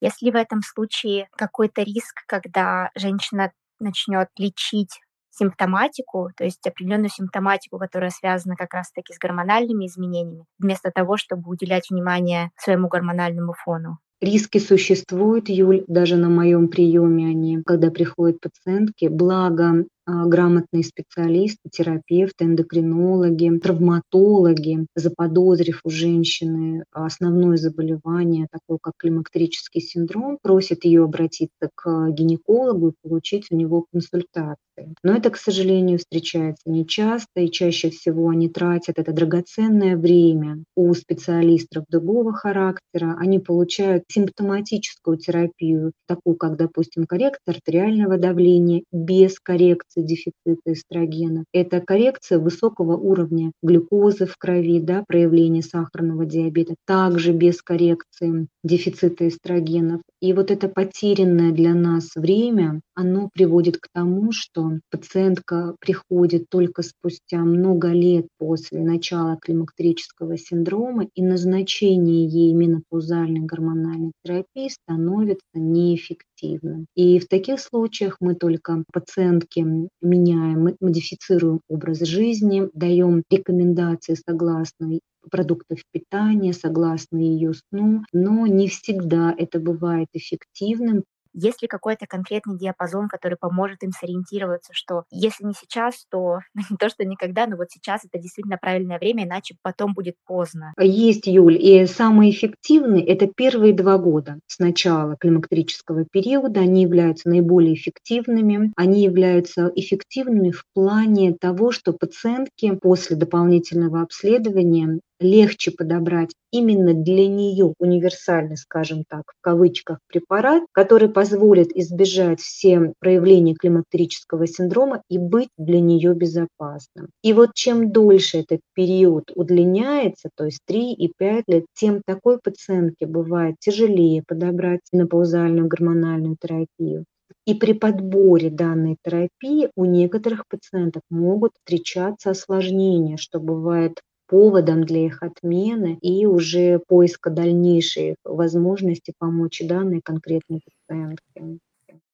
Если 0.00 0.30
в 0.30 0.36
этом 0.36 0.62
случае 0.62 1.28
какой-то 1.36 1.82
риск, 1.82 2.24
когда 2.26 2.90
женщина 2.94 3.52
начнет 3.78 4.28
лечить 4.38 5.00
симптоматику, 5.30 6.30
то 6.36 6.44
есть 6.44 6.66
определенную 6.66 7.08
симптоматику, 7.10 7.78
которая 7.78 8.10
связана 8.10 8.56
как 8.56 8.74
раз-таки 8.74 9.12
с 9.12 9.18
гормональными 9.18 9.86
изменениями, 9.86 10.44
вместо 10.58 10.90
того, 10.90 11.16
чтобы 11.16 11.50
уделять 11.50 11.90
внимание 11.90 12.50
своему 12.56 12.88
гормональному 12.88 13.54
фону. 13.54 13.98
Риски 14.20 14.58
существуют, 14.58 15.48
Юль, 15.48 15.84
даже 15.86 16.16
на 16.16 16.28
моем 16.28 16.68
приеме 16.68 17.28
они, 17.28 17.62
когда 17.64 17.90
приходят 17.90 18.38
пациентки. 18.40 19.06
Благо, 19.06 19.86
грамотные 20.26 20.84
специалисты, 20.84 21.68
терапевты, 21.70 22.44
эндокринологи, 22.44 23.58
травматологи, 23.58 24.86
заподозрив 24.94 25.80
у 25.84 25.90
женщины 25.90 26.84
основное 26.92 27.56
заболевание, 27.56 28.46
такое 28.50 28.78
как 28.80 28.94
климактерический 28.96 29.80
синдром, 29.80 30.38
просят 30.42 30.84
ее 30.84 31.04
обратиться 31.04 31.70
к 31.74 32.10
гинекологу 32.10 32.88
и 32.88 32.92
получить 33.02 33.46
у 33.50 33.56
него 33.56 33.84
консультацию. 33.92 34.94
Но 35.02 35.14
это, 35.14 35.30
к 35.30 35.36
сожалению, 35.36 35.98
встречается 35.98 36.70
нечасто, 36.70 37.40
и 37.40 37.50
чаще 37.50 37.90
всего 37.90 38.30
они 38.30 38.48
тратят 38.48 38.98
это 38.98 39.12
драгоценное 39.12 39.96
время 39.96 40.64
у 40.74 40.92
специалистов 40.94 41.84
другого 41.90 42.32
характера. 42.32 43.16
Они 43.18 43.38
получают 43.38 44.04
симптоматическую 44.08 45.18
терапию, 45.18 45.92
такую 46.06 46.36
как, 46.36 46.56
допустим, 46.56 47.06
коррекция 47.06 47.54
артериального 47.54 48.16
давления 48.16 48.82
без 48.92 49.38
коррекции 49.38 49.99
дефицита 50.02 50.72
эстрогена. 50.72 51.44
Это 51.52 51.80
коррекция 51.80 52.38
высокого 52.38 52.96
уровня 52.96 53.52
глюкозы 53.62 54.26
в 54.26 54.36
крови, 54.36 54.80
да, 54.80 55.04
проявление 55.06 55.62
сахарного 55.62 56.26
диабета, 56.26 56.74
также 56.86 57.32
без 57.32 57.62
коррекции 57.62 58.48
дефицита 58.64 59.28
эстрогенов. 59.28 60.00
И 60.20 60.34
вот 60.34 60.50
это 60.50 60.68
потерянное 60.68 61.50
для 61.50 61.72
нас 61.74 62.10
время, 62.14 62.82
оно 62.94 63.30
приводит 63.32 63.78
к 63.78 63.88
тому, 63.92 64.32
что 64.32 64.72
пациентка 64.90 65.74
приходит 65.80 66.44
только 66.50 66.82
спустя 66.82 67.38
много 67.38 67.88
лет 67.88 68.26
после 68.38 68.80
начала 68.80 69.38
климактерического 69.40 70.36
синдрома, 70.36 71.06
и 71.14 71.22
назначение 71.22 72.26
ей 72.26 72.52
менопаузальной 72.52 73.40
гормональной 73.40 74.12
терапии 74.22 74.68
становится 74.68 75.46
неэффективным. 75.54 76.86
И 76.94 77.18
в 77.18 77.26
таких 77.26 77.58
случаях 77.58 78.18
мы 78.20 78.34
только 78.34 78.84
пациентке 78.92 79.64
меняем, 80.02 80.76
модифицируем 80.80 81.60
образ 81.68 82.00
жизни, 82.00 82.68
даем 82.74 83.22
рекомендации 83.30 84.14
согласно 84.14 84.98
продуктов 85.30 85.78
питания, 85.90 86.52
согласно 86.52 87.18
ее 87.18 87.52
сну, 87.54 88.02
но 88.12 88.46
не 88.46 88.68
всегда 88.68 89.34
это 89.36 89.58
бывает 89.58 90.08
эффективным, 90.12 91.04
есть 91.32 91.62
ли 91.62 91.68
какой-то 91.68 92.06
конкретный 92.06 92.58
диапазон, 92.58 93.08
который 93.08 93.36
поможет 93.38 93.82
им 93.82 93.92
сориентироваться, 93.92 94.72
что 94.74 95.04
если 95.10 95.44
не 95.44 95.52
сейчас, 95.52 96.06
то 96.10 96.40
не 96.54 96.76
то, 96.76 96.88
что 96.88 97.04
никогда, 97.04 97.46
но 97.46 97.56
вот 97.56 97.70
сейчас 97.70 98.04
это 98.04 98.20
действительно 98.20 98.58
правильное 98.60 98.98
время, 98.98 99.24
иначе 99.24 99.56
потом 99.62 99.94
будет 99.94 100.16
поздно. 100.26 100.72
Есть, 100.78 101.26
Юль, 101.26 101.56
и 101.56 101.86
самые 101.86 102.32
эффективные– 102.32 103.04
это 103.06 103.26
первые 103.26 103.74
два 103.74 103.98
года 103.98 104.38
с 104.46 104.58
начала 104.58 105.16
климактерического 105.16 106.04
периода. 106.04 106.60
Они 106.60 106.82
являются 106.82 107.28
наиболее 107.28 107.74
эффективными. 107.74 108.72
Они 108.76 109.02
являются 109.02 109.70
эффективными 109.74 110.50
в 110.50 110.64
плане 110.74 111.34
того, 111.34 111.70
что 111.70 111.92
пациентки 111.92 112.74
после 112.76 113.16
дополнительного 113.16 114.02
обследования 114.02 115.00
легче 115.20 115.70
подобрать 115.70 116.34
именно 116.50 116.94
для 116.94 117.28
нее 117.28 117.74
универсальный, 117.78 118.56
скажем 118.56 119.04
так, 119.08 119.22
в 119.38 119.40
кавычках, 119.40 119.98
препарат, 120.08 120.64
который 120.72 121.08
позволит 121.08 121.76
избежать 121.76 122.40
все 122.40 122.92
проявления 122.98 123.54
климактерического 123.54 124.46
синдрома 124.46 125.02
и 125.08 125.18
быть 125.18 125.50
для 125.56 125.80
нее 125.80 126.14
безопасным. 126.14 127.08
И 127.22 127.32
вот 127.32 127.54
чем 127.54 127.92
дольше 127.92 128.38
этот 128.38 128.60
период 128.74 129.30
удлиняется, 129.34 130.30
то 130.34 130.44
есть 130.44 130.60
3 130.66 130.92
и 130.92 131.12
5 131.16 131.44
лет, 131.48 131.64
тем 131.74 132.02
такой 132.04 132.38
пациентке 132.38 133.06
бывает 133.06 133.56
тяжелее 133.60 134.22
подобрать 134.26 134.80
менопаузальную 134.92 135.68
гормональную 135.68 136.36
терапию. 136.40 137.04
И 137.46 137.54
при 137.54 137.72
подборе 137.72 138.50
данной 138.50 138.96
терапии 139.02 139.70
у 139.76 139.84
некоторых 139.84 140.44
пациентов 140.48 141.02
могут 141.10 141.52
встречаться 141.54 142.30
осложнения, 142.30 143.16
что 143.16 143.40
бывает 143.40 144.00
поводом 144.30 144.84
для 144.84 145.06
их 145.06 145.24
отмены 145.24 145.98
и 146.00 146.24
уже 146.24 146.78
поиска 146.86 147.30
дальнейших 147.30 148.14
возможностей 148.22 149.12
помочь 149.18 149.60
данной 149.64 150.00
конкретной 150.00 150.60
пациентке. 150.64 151.58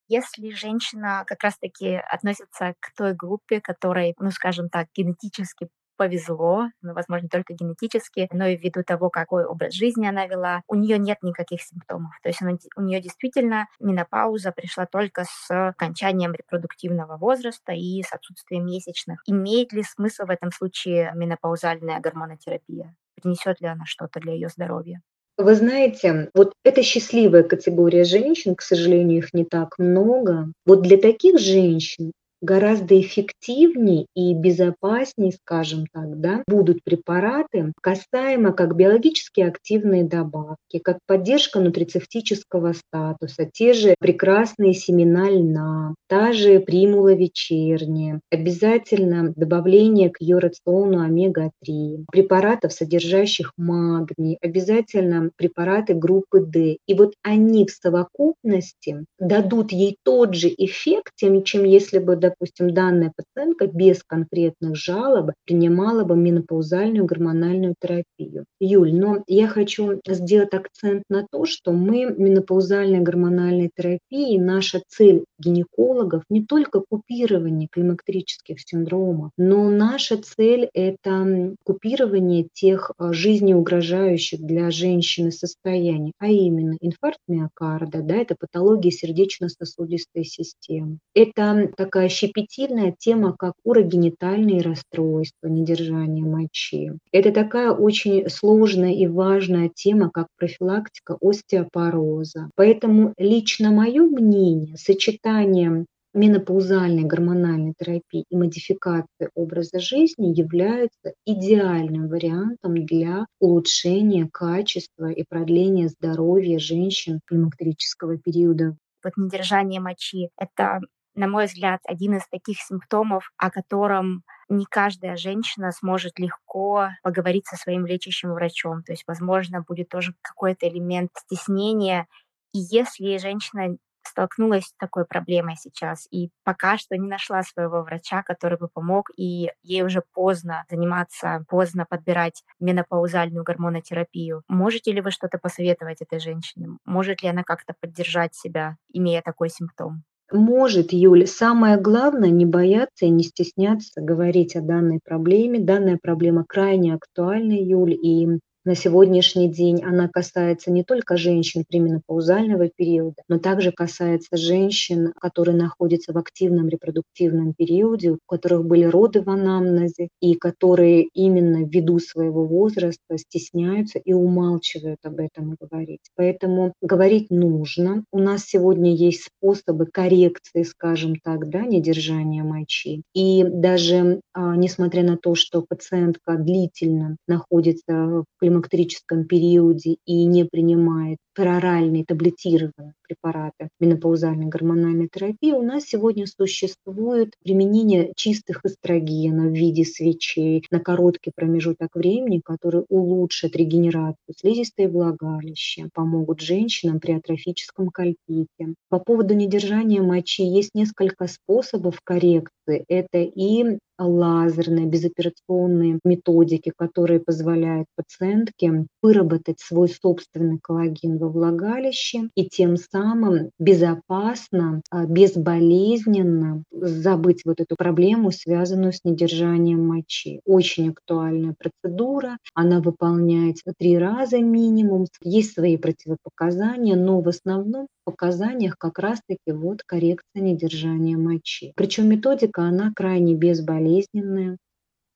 Если 0.09 0.51
женщина 0.51 1.25
как 1.27 1.43
раз-таки 1.43 1.95
относится 1.95 2.75
к 2.81 2.95
той 2.97 3.13
группе, 3.13 3.61
которой, 3.61 4.15
ну, 4.19 4.31
скажем 4.31 4.71
так, 4.71 4.87
генетически 4.97 5.69
повезло, 5.97 6.69
ну, 6.83 6.95
возможно, 6.95 7.29
только 7.29 7.55
генетически, 7.55 8.29
но 8.33 8.47
и 8.47 8.57
ввиду 8.57 8.83
того, 8.85 9.11
какой 9.11 9.45
образ 9.45 9.75
жизни 9.75 10.07
она 10.07 10.27
вела, 10.27 10.63
у 10.69 10.75
нее 10.75 10.99
нет 10.99 11.19
никаких 11.23 11.63
симптомов. 11.63 12.13
То 12.23 12.29
есть 12.29 12.43
она, 12.43 12.57
у 12.77 12.83
нее 12.83 13.01
действительно 13.01 13.67
менопауза 13.81 14.53
пришла 14.53 14.87
только 14.87 15.25
с 15.29 15.69
окончанием 15.69 16.33
репродуктивного 16.33 17.17
возраста 17.17 17.73
и 17.73 18.03
с 18.03 18.13
отсутствием 18.13 18.67
месячных. 18.67 19.23
Имеет 19.27 19.73
ли 19.73 19.83
смысл 19.83 20.27
в 20.27 20.31
этом 20.31 20.51
случае 20.53 21.13
менопаузальная 21.15 22.01
гормонотерапия? 22.01 22.95
Принесет 23.15 23.61
ли 23.61 23.69
она 23.69 23.85
что-то 23.87 24.21
для 24.21 24.33
ее 24.35 24.49
здоровья? 24.49 25.01
Вы 25.39 25.55
знаете, 25.55 26.31
вот 26.35 26.55
это 26.65 26.83
счастливая 26.83 27.43
категория 27.43 28.05
женщин, 28.05 28.55
к 28.55 28.63
сожалению, 28.63 29.19
их 29.19 29.35
не 29.35 29.45
так 29.45 29.79
много. 29.79 30.51
Вот 30.65 30.81
для 30.81 30.97
таких 30.97 31.39
женщин 31.39 32.13
гораздо 32.41 33.01
эффективнее 33.01 34.07
и 34.15 34.35
безопаснее, 34.35 35.33
скажем 35.33 35.87
так, 35.93 36.21
да, 36.21 36.43
будут 36.47 36.83
препараты 36.85 37.73
касаемо 37.81 38.53
как 38.53 38.77
биологически 38.77 39.41
активные 39.41 40.05
добавки, 40.05 40.79
как 40.83 40.99
поддержка 41.07 41.61
нутрицептического 41.61 42.73
статуса, 42.73 43.49
те 43.53 43.73
же 43.73 43.95
прекрасные 43.99 44.75
семена 44.75 45.31
льна, 45.31 45.95
та 46.09 46.33
же 46.33 46.61
примула 46.61 47.15
вечерняя, 47.15 48.21
обязательно 48.31 49.33
добавление 49.37 50.11
к 50.11 50.21
ее 50.21 50.39
рациону 50.39 51.01
омега-3, 51.01 52.05
препаратов, 52.11 52.73
содержащих 52.73 53.53
магний, 53.57 54.39
обязательно 54.41 55.31
препараты 55.37 55.95
группы 55.95 56.41
D. 56.41 56.79
И 56.87 56.95
вот 56.95 57.15
они 57.23 57.67
в 57.67 57.71
совокупности 57.71 59.05
дадут 59.19 59.73
ей 59.73 59.97
тот 60.05 60.35
же 60.35 60.49
эффект, 60.49 61.13
чем 61.17 61.65
если 61.65 61.99
бы, 61.99 62.17
допустим, 62.29 62.73
данная 62.73 63.13
пациентка 63.15 63.67
без 63.67 64.03
конкретных 64.03 64.77
жалоб 64.77 65.33
принимала 65.45 66.05
бы 66.05 66.17
менопаузальную 66.17 67.05
гормональную 67.05 67.75
терапию. 67.81 68.45
Юль, 68.61 68.95
но 68.95 69.23
я 69.27 69.49
хочу 69.49 70.01
сделать 70.07 70.55
акцент 70.55 71.05
на 71.09 71.27
то, 71.31 71.45
что 71.45 71.73
мы 71.73 72.05
менопаузальной 72.17 73.01
гормональной 73.01 73.71
терапией, 73.75 74.39
наша 74.39 74.83
цель 74.89 75.25
гинекологов 75.39 76.23
не 76.31 76.45
только 76.45 76.83
купирование 76.89 77.69
климактерических 77.71 78.61
синдромов, 78.61 79.31
но 79.37 79.71
наша 79.71 80.17
цель– 80.17 80.69
это 80.75 81.55
купирование 81.65 82.49
тех 82.53 82.91
а, 82.99 83.13
жизнеугрожающих 83.13 84.41
для 84.41 84.71
женщины 84.71 85.31
состояний, 85.31 86.13
а 86.19 86.29
именно 86.29 86.77
инфаркт 86.81 87.21
миокарда, 87.29 88.03
да, 88.03 88.17
это 88.17 88.35
патология 88.39 88.91
сердечно-сосудистой 88.91 90.25
системы. 90.25 90.99
Это 91.15 91.71
такая 91.77 92.09
щепетильная 92.17 92.95
тема, 92.99 93.37
как 93.37 93.53
урогенитальные 93.65 94.63
расстройства, 94.63 95.49
недержание 95.49 96.25
мочи. 96.25 96.93
Это 97.13 97.31
такая 97.31 97.73
очень 97.73 98.29
сложная 98.31 98.93
и 98.93 99.07
важная 99.07 99.71
тема, 99.75 100.11
как 100.11 100.29
профилактика 100.39 101.17
остеопороза. 101.21 102.51
Поэтому 102.57 103.13
лично 103.19 103.71
мое 103.71 104.03
мнение, 104.03 104.77
сочетание 104.77 105.85
менопаузальной 106.17 107.05
гормональной 107.05 107.75
терапии 107.79 108.25
и 108.31 108.37
модификации 108.37 109.29
образа 109.35 109.79
жизни 109.79 110.33
являются 110.35 111.13
идеальным 111.27 112.09
вариантом 112.09 112.87
для 112.87 113.27
улучшения 113.39 114.29
качества 114.33 115.11
и 115.11 115.25
продления 115.29 115.89
здоровья 115.89 116.59
женщин 116.59 117.21
климактерического 117.27 118.17
периода. 118.17 118.77
Вот 119.05 119.13
недержание 119.17 119.81
мочи– 119.81 120.31
это 120.39 120.81
на 121.17 121.29
мой 121.29 121.47
взгляд, 121.47 121.81
один 121.85 122.17
из 122.17 122.27
таких 122.29 122.59
симптомов, 122.61 123.33
о 123.37 123.51
котором 123.51 124.23
не 124.49 124.65
каждая 124.67 125.17
женщина 125.17 125.73
сможет 125.73 126.19
легко 126.19 126.91
поговорить 127.03 127.47
со 127.47 127.57
своим 127.57 127.87
лечащим 127.87 128.33
врачом. 128.33 128.83
То 128.83 128.93
есть, 128.93 129.05
возможно, 129.07 129.63
будет 129.63 129.89
тоже 129.89 130.15
какой-то 130.23 130.69
элемент 130.69 131.11
стеснения. 131.15 132.07
И 132.53 132.59
если 132.59 133.17
женщина 133.19 133.77
столкнулась 134.07 134.67
с 134.67 134.75
такой 134.79 135.05
проблемой 135.05 135.57
сейчас 135.57 136.07
и 136.11 136.31
пока 136.45 136.79
что 136.79 136.97
не 136.97 137.09
нашла 137.09 137.43
своего 137.43 137.83
врача, 137.83 138.23
который 138.23 138.59
бы 138.59 138.69
помог, 138.69 139.11
и 139.17 139.51
ей 139.63 139.83
уже 139.83 140.03
поздно 140.15 140.65
заниматься, 140.71 141.45
поздно 141.49 141.87
подбирать 141.89 142.43
менопаузальную 142.61 143.45
гормонотерапию. 143.45 144.43
Можете 144.49 144.93
ли 144.93 145.01
вы 145.01 145.11
что-то 145.11 145.39
посоветовать 145.39 146.03
этой 146.03 146.21
женщине? 146.21 146.79
Может 146.85 147.23
ли 147.23 147.29
она 147.29 147.43
как-то 147.43 147.75
поддержать 147.81 148.35
себя, 148.35 148.77
имея 148.93 149.23
такой 149.23 149.49
симптом? 149.51 150.05
Может, 150.33 150.93
Юль, 150.93 151.27
самое 151.27 151.81
главное 151.81 152.31
не 152.31 152.47
бояться 152.47 153.07
и 153.07 153.11
не 153.11 153.23
стесняться 153.23 154.01
говорить 154.01 154.57
о 154.57 154.61
данной 154.61 154.99
проблеме. 155.03 155.61
Данная 155.61 155.99
проблема 156.03 156.45
крайне 156.45 156.95
актуальна, 156.95 157.53
Юль, 157.53 157.95
и 157.95 158.29
На 158.67 158.75
сегодняшний 158.75 159.49
день 159.49 159.85
она 159.85 160.09
касается 160.09 160.73
не 160.73 160.83
только 160.83 161.17
женщин 161.17 161.65
пременопаузального 161.69 162.69
периода, 162.69 163.23
но 163.29 163.39
также 163.39 163.71
касается 163.71 164.37
женщин, 164.37 165.13
которые 165.21 165.57
находятся 165.57 166.13
в 166.13 166.19
активном 166.19 166.67
репродуктивном 166.67 167.55
периоде, 167.55 168.11
у 168.11 168.19
которых 168.27 168.65
были 168.65 168.83
роды 168.83 169.23
в 169.23 169.31
анамнезе 169.31 170.09
и 170.21 170.35
которые 170.35 171.05
именно 171.15 171.65
ввиду 171.65 172.01
своего 172.01 172.45
возраста 172.45 173.17
стесняются 173.17 174.01
и 174.01 174.13
умалчивают 174.13 174.99
об 175.05 175.21
этом 175.21 175.55
говорить. 175.61 176.01
Поэтому 176.17 176.73
говорить 176.83 177.31
нужно. 177.31 178.03
У 178.11 178.19
нас 178.19 178.47
сегодня 178.47 178.93
есть 178.93 179.29
способы 179.29 179.87
коррекции, 179.87 180.65
скажем 180.65 181.15
так, 181.23 181.51
да, 181.51 181.61
недержания 181.61 182.43
мочи. 182.43 183.03
И 183.15 183.45
даже 183.45 184.23
а, 184.33 184.57
несмотря 184.57 185.05
на 185.05 185.17
то, 185.17 185.37
что 185.37 185.63
пациентка 185.63 186.37
длительно 186.37 187.17
находится 187.29 187.93
в 187.95 188.25
климактерическом 188.57 189.25
периоде 189.27 189.97
и 190.07 190.25
не 190.25 190.45
принимает 190.45 191.19
пероральные 191.35 192.05
таблетированные 192.05 192.95
препараты 193.07 193.69
менопаузальной 193.79 194.47
гормональной 194.47 195.09
терапии, 195.09 195.53
у 195.53 195.63
нас 195.63 195.85
сегодня 195.85 196.27
существует 196.27 197.35
применение 197.45 198.13
чистых 198.17 198.65
эстрогенов 198.65 199.53
в 199.53 199.55
виде 199.55 199.85
свечей 199.85 200.65
на 200.71 200.81
короткий 200.81 201.31
промежуток 201.35 201.95
времени, 201.95 202.41
которые 202.45 202.85
улучшат 202.89 203.55
регенерацию 203.55 204.35
слизистой 204.37 204.89
влагалища, 204.89 205.89
помогут 205.93 206.41
женщинам 206.41 207.01
при 207.01 207.13
атрофическом 207.13 207.91
кальпите. 207.91 208.75
По 208.89 208.99
поводу 208.99 209.35
недержания 209.35 210.03
мочи 210.03 210.43
есть 210.43 210.71
несколько 210.75 211.27
способов 211.27 212.01
коррекции. 212.03 212.85
Это 212.89 213.19
и 213.19 213.79
лазерные, 213.99 214.87
безоперационные 214.87 216.01
методики, 216.05 216.73
которые 216.77 217.21
позволяют 217.21 217.87
пациентке 217.97 218.87
выработать 219.03 219.61
свой 219.61 219.89
собственный 219.89 220.59
коллаген 220.59 221.19
во 221.19 221.29
влагалище 221.29 222.29
и 222.35 222.49
тем 222.49 222.77
самым 222.77 223.51
безопасно, 223.59 224.83
а, 224.91 225.07
безболезненно 225.07 226.63
забыть 226.73 227.43
вот 227.45 227.61
эту 227.61 227.77
проблему, 227.77 228.31
связанную 228.31 228.93
с 228.93 229.01
недержанием 229.05 229.87
мочи. 229.87 230.41
Очень 230.45 230.91
актуальная 230.91 231.55
процедура, 231.59 232.39
она 232.55 232.81
выполняется 232.81 233.73
три 233.79 233.99
раза 233.99 234.39
минимум, 234.39 235.07
есть 235.23 235.53
свои 235.55 235.77
противопоказания, 235.77 236.97
но 236.97 237.21
в 237.21 237.29
основном 237.29 237.87
показаниях 238.07 238.79
как 238.79 238.99
раз-таки 238.99 239.53
вот 239.53 239.83
коррекция 239.85 240.41
недержания 240.41 241.19
мочи. 241.19 241.73
Причем 241.77 242.09
методика, 242.09 242.63
она 242.63 242.93
крайне 242.97 243.35
безболезненная 243.35 244.07
болезненная, 244.17 244.57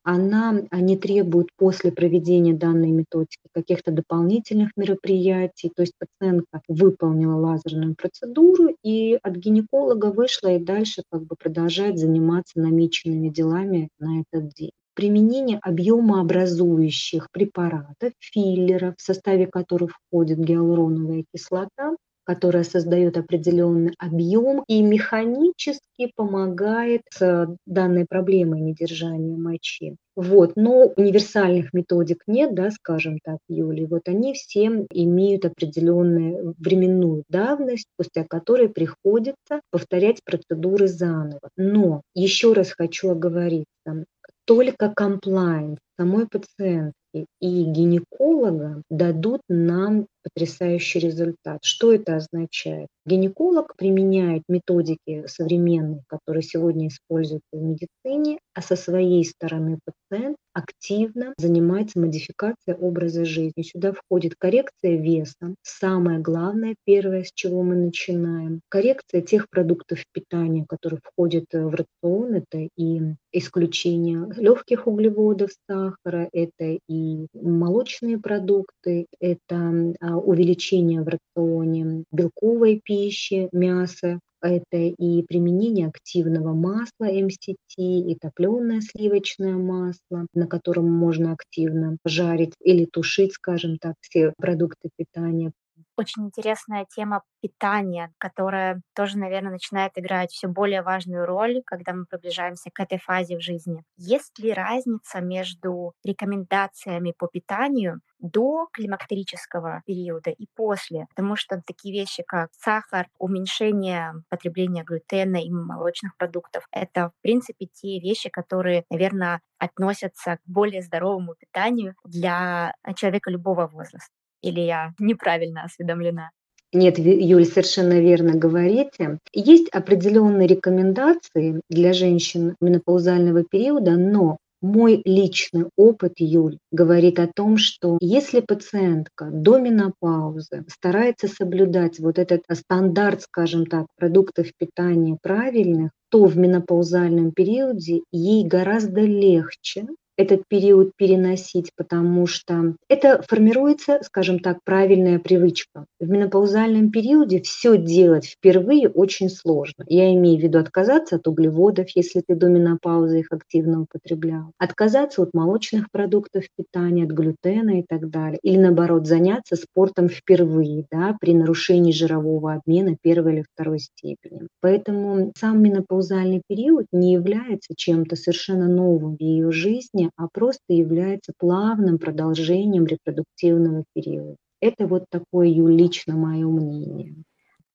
она 0.02 0.62
не 0.72 0.96
требует 0.96 1.48
после 1.56 1.92
проведения 1.92 2.54
данной 2.54 2.90
методики 2.90 3.42
каких-то 3.52 3.92
дополнительных 3.92 4.70
мероприятий. 4.76 5.70
То 5.74 5.82
есть 5.82 5.92
пациентка 5.98 6.62
выполнила 6.68 7.36
лазерную 7.36 7.94
процедуру 7.94 8.74
и 8.82 9.18
от 9.22 9.36
гинеколога 9.36 10.06
вышла 10.06 10.56
и 10.56 10.58
дальше 10.58 11.02
как 11.10 11.24
бы 11.24 11.36
продолжает 11.38 11.98
заниматься 11.98 12.58
намеченными 12.60 13.28
делами 13.28 13.90
на 13.98 14.22
этот 14.22 14.52
день 14.54 14.70
применение 14.94 15.58
объемообразующих 15.62 17.28
препаратов, 17.30 18.12
филлеров, 18.18 18.96
в 18.98 19.00
составе 19.00 19.46
которых 19.46 19.92
входит 19.92 20.38
гиалуроновая 20.38 21.24
кислота, 21.32 21.96
которая 22.30 22.62
создает 22.62 23.18
определенный 23.18 23.92
объем 23.98 24.62
и 24.68 24.82
механически 24.82 26.12
помогает 26.14 27.02
с 27.12 27.48
данной 27.66 28.06
проблемой 28.08 28.60
недержания 28.60 29.36
мочи. 29.36 29.96
Вот, 30.14 30.52
но 30.54 30.92
универсальных 30.96 31.72
методик 31.72 32.22
нет, 32.28 32.54
да, 32.54 32.70
скажем 32.70 33.18
так, 33.24 33.38
Юли. 33.48 33.84
Вот 33.84 34.02
они 34.06 34.34
все 34.34 34.86
имеют 34.92 35.44
определенную 35.44 36.54
временную 36.56 37.24
давность, 37.28 37.86
спустя 37.94 38.24
которой 38.24 38.68
приходится 38.68 39.60
повторять 39.72 40.22
процедуры 40.22 40.86
заново. 40.86 41.50
Но 41.56 42.02
еще 42.14 42.52
раз 42.52 42.70
хочу 42.70 43.10
оговориться, 43.10 44.04
только 44.44 44.92
комплайнс 44.94 45.80
самой 45.98 46.28
пациентки 46.28 46.99
и 47.14 47.26
гинеколога 47.40 48.82
дадут 48.90 49.40
нам 49.48 50.06
потрясающий 50.22 50.98
результат. 50.98 51.60
Что 51.62 51.92
это 51.92 52.16
означает? 52.16 52.88
Гинеколог 53.06 53.74
применяет 53.76 54.42
методики 54.48 55.24
современные, 55.26 56.02
которые 56.08 56.42
сегодня 56.42 56.88
используются 56.88 57.48
в 57.52 57.62
медицине, 57.62 58.38
а 58.54 58.62
со 58.62 58.76
своей 58.76 59.24
стороны 59.24 59.78
пациент 59.84 60.36
активно 60.52 61.32
занимается 61.38 61.98
модификацией 61.98 62.76
образа 62.76 63.24
жизни. 63.24 63.62
Сюда 63.62 63.92
входит 63.92 64.34
коррекция 64.36 64.96
веса. 64.96 65.54
Самое 65.62 66.18
главное, 66.18 66.74
первое, 66.84 67.24
с 67.24 67.32
чего 67.32 67.62
мы 67.62 67.76
начинаем, 67.76 68.60
коррекция 68.68 69.22
тех 69.22 69.48
продуктов 69.48 70.04
питания, 70.12 70.66
которые 70.68 71.00
входят 71.02 71.46
в 71.52 71.74
рацион. 71.74 72.34
Это 72.34 72.68
и 72.76 73.00
исключение 73.32 74.26
легких 74.36 74.86
углеводов, 74.86 75.50
сахара, 75.68 76.28
это 76.32 76.78
и 76.88 76.99
молочные 77.34 78.18
продукты, 78.18 79.06
это 79.20 79.94
а, 80.00 80.16
увеличение 80.16 81.02
в 81.02 81.08
рационе 81.08 82.04
белковой 82.12 82.80
пищи, 82.84 83.48
мяса, 83.52 84.20
это 84.42 84.76
и 84.76 85.22
применение 85.22 85.88
активного 85.88 86.54
масла 86.54 87.12
МСТ, 87.12 87.54
и 87.76 88.16
топленое 88.20 88.80
сливочное 88.80 89.54
масло, 89.54 90.26
на 90.34 90.46
котором 90.46 90.90
можно 90.90 91.32
активно 91.32 91.98
жарить 92.04 92.54
или 92.62 92.86
тушить, 92.86 93.34
скажем 93.34 93.78
так, 93.78 93.94
все 94.00 94.32
продукты 94.38 94.90
питания. 94.96 95.52
Очень 96.00 96.28
интересная 96.28 96.86
тема 96.86 97.24
питания, 97.42 98.10
которая 98.16 98.80
тоже, 98.94 99.18
наверное, 99.18 99.52
начинает 99.52 99.92
играть 99.96 100.30
все 100.30 100.48
более 100.48 100.80
важную 100.80 101.26
роль, 101.26 101.60
когда 101.66 101.92
мы 101.92 102.06
приближаемся 102.06 102.70
к 102.72 102.80
этой 102.80 102.96
фазе 102.96 103.36
в 103.36 103.42
жизни. 103.42 103.84
Есть 103.98 104.38
ли 104.38 104.54
разница 104.54 105.20
между 105.20 105.92
рекомендациями 106.02 107.12
по 107.18 107.26
питанию 107.26 108.00
до 108.18 108.68
климактерического 108.72 109.82
периода 109.84 110.30
и 110.30 110.46
после, 110.56 111.04
потому 111.14 111.36
что 111.36 111.60
такие 111.66 111.92
вещи, 111.92 112.22
как 112.26 112.48
сахар, 112.52 113.06
уменьшение 113.18 114.14
потребления 114.30 114.84
глютена 114.84 115.36
и 115.36 115.50
молочных 115.50 116.16
продуктов, 116.16 116.66
это, 116.70 117.10
в 117.10 117.20
принципе, 117.20 117.66
те 117.66 118.00
вещи, 118.00 118.30
которые, 118.30 118.84
наверное, 118.88 119.42
относятся 119.58 120.38
к 120.38 120.40
более 120.46 120.80
здоровому 120.80 121.34
питанию 121.34 121.94
для 122.04 122.74
человека 122.96 123.30
любого 123.30 123.66
возраста. 123.66 124.19
Или 124.42 124.60
я 124.60 124.92
неправильно 124.98 125.64
осведомлена? 125.64 126.30
Нет, 126.72 126.98
Юль, 126.98 127.46
совершенно 127.46 128.00
верно 128.00 128.34
говорите. 128.34 129.18
Есть 129.32 129.68
определенные 129.70 130.46
рекомендации 130.46 131.60
для 131.68 131.92
женщин 131.92 132.54
менопаузального 132.60 133.42
периода, 133.42 133.96
но 133.96 134.38
мой 134.62 135.00
личный 135.06 135.64
опыт, 135.76 136.14
Юль, 136.18 136.58
говорит 136.70 137.18
о 137.18 137.26
том, 137.26 137.56
что 137.56 137.96
если 138.00 138.40
пациентка 138.40 139.30
до 139.32 139.58
менопаузы 139.58 140.64
старается 140.68 141.28
соблюдать 141.28 141.98
вот 141.98 142.18
этот 142.18 142.42
стандарт, 142.52 143.22
скажем 143.22 143.64
так, 143.64 143.86
продуктов 143.96 144.48
питания 144.58 145.16
правильных, 145.22 145.90
то 146.10 146.26
в 146.26 146.36
менопаузальном 146.36 147.32
периоде 147.32 148.02
ей 148.12 148.46
гораздо 148.46 149.00
легче 149.00 149.86
этот 150.20 150.42
период 150.48 150.92
переносить, 150.96 151.70
потому 151.76 152.26
что 152.26 152.74
это 152.88 153.22
формируется, 153.26 154.00
скажем 154.02 154.38
так, 154.38 154.58
правильная 154.64 155.18
привычка. 155.18 155.86
В 155.98 156.08
менопаузальном 156.08 156.90
периоде 156.90 157.40
все 157.40 157.78
делать 157.78 158.26
впервые 158.26 158.90
очень 158.90 159.30
сложно. 159.30 159.84
Я 159.88 160.12
имею 160.14 160.38
в 160.38 160.42
виду 160.42 160.58
отказаться 160.58 161.16
от 161.16 161.26
углеводов, 161.26 161.86
если 161.94 162.22
ты 162.26 162.34
до 162.34 162.48
менопаузы 162.48 163.20
их 163.20 163.28
активно 163.30 163.82
употреблял, 163.82 164.52
отказаться 164.58 165.22
от 165.22 165.32
молочных 165.32 165.90
продуктов 165.90 166.44
питания, 166.54 167.04
от 167.04 167.10
глютена 167.10 167.80
и 167.80 167.84
так 167.88 168.10
далее. 168.10 168.38
Или 168.42 168.58
наоборот, 168.58 169.06
заняться 169.06 169.56
спортом 169.56 170.08
впервые, 170.10 170.84
да, 170.90 171.16
при 171.18 171.32
нарушении 171.32 171.92
жирового 171.92 172.54
обмена 172.54 172.94
первой 173.00 173.36
или 173.36 173.44
второй 173.54 173.78
степени. 173.78 174.48
Поэтому 174.60 175.32
сам 175.38 175.62
менопаузальный 175.62 176.42
период 176.46 176.84
не 176.92 177.14
является 177.14 177.74
чем-то 177.74 178.16
совершенно 178.16 178.68
новым 178.68 179.16
в 179.16 179.20
ее 179.20 179.50
жизни, 179.50 180.09
а 180.16 180.28
просто 180.32 180.72
является 180.72 181.32
плавным 181.38 181.98
продолжением 181.98 182.86
репродуктивного 182.86 183.84
периода. 183.94 184.36
Это 184.60 184.86
вот 184.86 185.04
такое 185.10 185.48
лично 185.68 186.16
мое 186.16 186.46
мнение. 186.48 187.14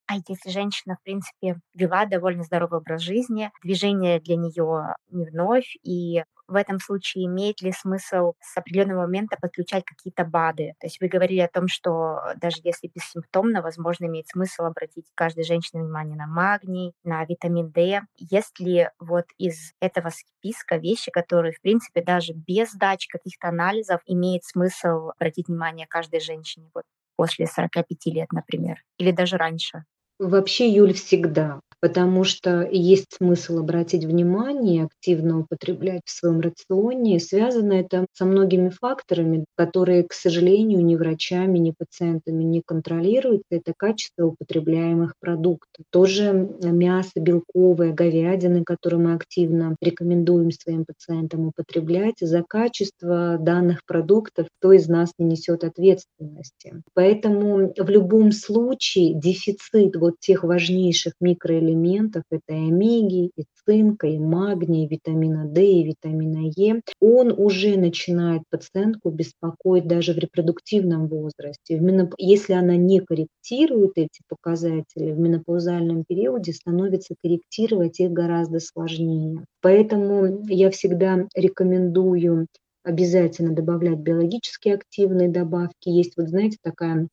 А 0.08 0.15
если 0.28 0.52
женщина, 0.52 0.98
в 1.00 1.04
принципе, 1.04 1.60
вела 1.74 2.06
довольно 2.06 2.44
здоровый 2.44 2.80
образ 2.80 3.02
жизни, 3.02 3.52
движение 3.63 4.20
для 4.20 4.36
нее 4.36 4.94
не 5.10 5.26
вновь, 5.26 5.76
и 5.84 6.24
в 6.48 6.54
этом 6.56 6.80
случае 6.80 7.26
имеет 7.26 7.62
ли 7.63 7.72
смысл 7.72 8.34
с 8.39 8.56
определенного 8.56 9.02
момента 9.02 9.36
подключать 9.41 9.84
какие-то 9.84 10.24
БАДы? 10.24 10.74
То 10.80 10.86
есть 10.86 11.02
вы 11.02 11.08
говорили 11.08 11.39
о 11.39 11.48
том, 11.48 11.68
что 11.68 12.20
даже 12.38 12.58
если 12.63 12.88
бессимптомно, 12.94 13.63
возможно, 13.63 14.06
имеет 14.06 14.28
смысл 14.28 14.65
обратить 14.65 15.06
каждой 15.15 15.44
женщине 15.44 15.82
внимание 15.82 16.15
на 16.15 16.28
магний, 16.28 16.94
на 17.04 17.26
витамин 17.26 17.72
D. 17.72 18.02
Есть 18.18 18.60
ли 18.60 18.89
вот 19.00 19.26
из 19.39 19.74
этого 19.80 20.10
списка 20.12 20.78
вещи, 20.78 21.10
которые, 21.10 21.54
в 21.54 21.62
принципе, 21.62 22.04
даже 22.04 22.34
без 22.34 22.72
сдачи 22.74 23.08
каких-то 23.10 23.48
анализов 23.48 24.02
имеет 24.06 24.44
смысл 24.44 25.10
обратить 25.18 25.48
внимание 25.48 25.88
каждой 25.88 26.20
женщине 26.20 26.70
вот 26.76 26.84
после 27.15 27.48
45 27.48 28.12
лет, 28.12 28.32
например, 28.32 28.78
или 29.00 29.10
даже 29.10 29.38
раньше? 29.38 29.86
Вообще, 30.19 30.69
Юль, 30.69 30.93
всегда 30.93 31.60
потому 31.86 32.24
что 32.24 32.67
есть 32.71 33.13
смысл 33.15 33.60
обратить 33.60 34.06
внимание 34.06 34.86
активно 34.86 35.41
употреблять 35.41 36.02
в 36.04 36.10
своем 36.10 36.39
рационе. 36.39 37.19
Связано 37.19 37.74
это 37.74 38.08
со 38.12 38.26
многими 38.26 38.69
факторами, 38.69 39.45
которые, 39.56 40.02
к 40.02 40.13
сожалению, 40.13 40.84
ни 40.84 40.95
врачами, 40.95 41.60
ни 41.60 41.76
пациентами 41.78 42.43
не 42.43 42.63
контролируются. 42.65 43.45
Это 43.52 43.74
качество 43.78 44.26
употребляемых 44.26 45.13
продуктов. 45.19 45.86
Тоже 45.91 46.50
мясо 46.63 47.12
белковое, 47.17 47.93
говядины, 47.93 48.63
которые 48.63 49.00
мы 49.00 49.13
активно 49.13 49.76
рекомендуем 49.80 50.50
своим 50.50 50.86
пациентам 50.86 51.50
употреблять. 51.50 52.15
За 52.19 52.41
качество 52.41 53.38
данных 53.39 53.86
продуктов 53.86 54.48
кто 54.58 54.74
из 54.74 54.88
нас 54.88 55.12
не 55.19 55.28
несет 55.28 55.63
ответственности. 55.63 56.82
Поэтому 56.95 57.71
в 57.78 57.89
любом 57.89 58.32
случае 58.32 59.13
дефицит 59.13 59.95
вот 59.98 60.15
тех 60.19 60.43
важнейших 60.43 61.13
микроэлементов, 61.19 61.75
элементов, 61.76 62.24
это 62.32 62.54
и 62.54 62.68
омеги, 62.70 63.32
и 63.36 63.46
цинка, 63.66 64.08
и 64.08 64.20
магния, 64.20 64.86
и 64.86 64.88
витамина 64.88 65.46
D, 65.46 65.66
и 65.66 65.84
витамина 65.84 66.52
Е, 66.56 66.82
он 67.00 67.34
уже 67.38 67.78
начинает 67.78 68.44
пациентку 68.50 69.10
беспокоить 69.10 69.88
даже 69.88 70.14
в 70.14 70.18
репродуктивном 70.18 71.08
возрасте. 71.08 71.82
Если 72.18 72.54
она 72.54 72.76
не 72.76 73.00
корректирует 73.00 73.92
эти 73.96 74.22
показатели 74.28 75.12
в 75.12 75.20
менопаузальном 75.20 76.04
периоде, 76.08 76.54
становится 76.54 77.16
корректировать 77.24 78.00
их 78.00 78.12
гораздо 78.12 78.60
сложнее. 78.60 79.46
Поэтому 79.62 80.46
я 80.48 80.70
всегда 80.70 81.28
рекомендую 81.36 82.48
обязательно 82.84 83.54
добавлять 83.54 83.98
биологически 83.98 84.70
активные 84.70 85.28
добавки. 85.30 85.90
Есть, 85.90 86.14
вот 86.18 86.30
знаете, 86.30 86.58
такая 86.62 87.08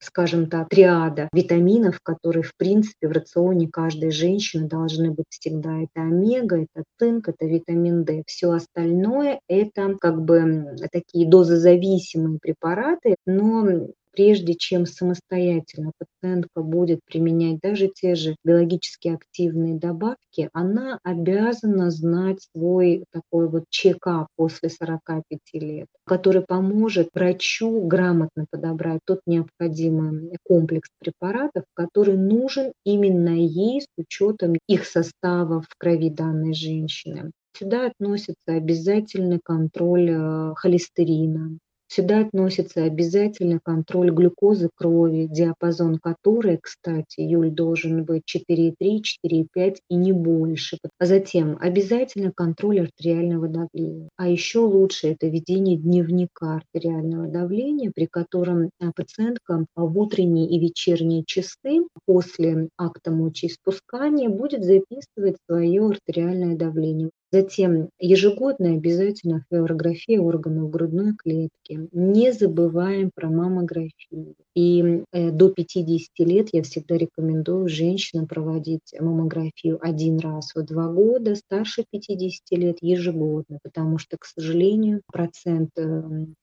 скажем 0.00 0.48
так, 0.48 0.68
триада 0.68 1.28
витаминов, 1.32 2.00
которые, 2.02 2.42
в 2.42 2.52
принципе, 2.56 3.08
в 3.08 3.12
рационе 3.12 3.68
каждой 3.68 4.10
женщины 4.10 4.68
должны 4.68 5.10
быть 5.10 5.26
всегда. 5.28 5.78
Это 5.78 6.02
омега, 6.02 6.62
это 6.62 6.84
цинк, 6.98 7.28
это 7.28 7.46
витамин 7.46 8.04
D. 8.04 8.22
Все 8.26 8.50
остальное– 8.50 9.40
это 9.48 9.96
как 10.00 10.22
бы 10.22 10.76
такие 10.92 11.28
дозозависимые 11.28 12.38
препараты, 12.40 13.16
но 13.26 13.88
прежде 14.12 14.54
чем 14.54 14.86
самостоятельно 14.86 15.92
пациентка 15.98 16.62
будет 16.62 17.00
применять 17.04 17.60
даже 17.60 17.88
те 17.88 18.14
же 18.14 18.36
биологически 18.44 19.08
активные 19.08 19.74
добавки, 19.74 20.48
она 20.52 20.98
обязана 21.02 21.90
знать 21.90 22.46
свой 22.52 23.04
такой 23.12 23.48
вот 23.48 23.64
чекап 23.70 24.28
после 24.36 24.70
45 24.70 25.32
лет, 25.54 25.86
который 26.04 26.42
поможет 26.42 27.08
врачу 27.14 27.86
грамотно 27.86 28.46
подобрать 28.50 29.00
тот 29.04 29.20
необходимый 29.26 30.36
комплекс 30.42 30.88
препаратов, 30.98 31.64
который 31.74 32.16
нужен 32.16 32.72
именно 32.84 33.36
ей 33.36 33.82
с 33.82 33.86
учетом 33.96 34.54
их 34.66 34.84
состава 34.86 35.62
в 35.62 35.68
крови 35.78 36.10
данной 36.10 36.54
женщины. 36.54 37.30
Сюда 37.58 37.86
относится 37.86 38.52
обязательный 38.52 39.40
контроль 39.42 40.10
э, 40.10 40.52
холестерина, 40.54 41.58
Сюда 41.90 42.20
относится 42.20 42.84
обязательно 42.84 43.60
контроль 43.64 44.10
глюкозы 44.10 44.68
крови, 44.74 45.26
диапазон 45.26 45.98
которой, 45.98 46.58
кстати, 46.60 47.20
Юль, 47.20 47.50
должен 47.50 48.04
быть 48.04 48.24
4,3, 48.26 49.00
4,5 49.24 49.76
и 49.88 49.96
не 49.96 50.12
больше. 50.12 50.76
А 50.98 51.06
затем 51.06 51.56
обязательно 51.58 52.30
контроль 52.30 52.82
артериального 52.82 53.48
давления. 53.48 54.10
А 54.16 54.28
еще 54.28 54.58
лучше 54.58 55.08
это 55.08 55.28
ведение 55.28 55.78
дневника 55.78 56.56
артериального 56.56 57.26
давления, 57.26 57.90
при 57.94 58.04
котором 58.04 58.68
а, 58.80 58.92
пациентка 58.94 59.64
в 59.74 59.98
утренние 59.98 60.50
и 60.50 60.60
вечерние 60.60 61.24
часы 61.24 61.86
после 62.04 62.68
акта 62.76 63.12
мочеиспускания 63.12 64.28
будет 64.28 64.62
записывать 64.62 65.38
свое 65.46 65.86
артериальное 65.86 66.54
давление. 66.54 67.10
Затем 67.30 67.90
ежегодная 67.98 68.76
обязательно 68.76 69.44
флюорография 69.48 70.18
органов 70.18 70.70
грудной 70.70 71.14
клетки. 71.14 71.88
Не 71.92 72.32
забываем 72.32 73.10
про 73.14 73.28
маммографию. 73.28 74.34
И 74.54 75.04
э, 75.12 75.30
до 75.30 75.50
50 75.50 76.08
лет 76.20 76.48
я 76.52 76.62
всегда 76.62 76.96
рекомендую 76.96 77.68
женщинам 77.68 78.26
проводить 78.26 78.94
маммографию 78.98 79.78
один 79.80 80.18
раз 80.18 80.54
в 80.54 80.64
два 80.64 80.88
года, 80.88 81.34
старше 81.34 81.84
50 81.90 82.58
лет 82.58 82.78
ежегодно, 82.80 83.58
потому 83.62 83.98
что, 83.98 84.16
к 84.16 84.24
сожалению, 84.24 85.02
процент 85.12 85.70
эм, 85.76 86.34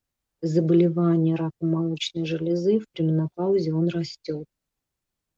заболевания 0.41 1.35
раком 1.35 1.69
молочной 1.69 2.25
железы 2.25 2.79
в 2.79 2.85
пременопаузе 2.93 3.73
он 3.73 3.87
растет. 3.87 4.45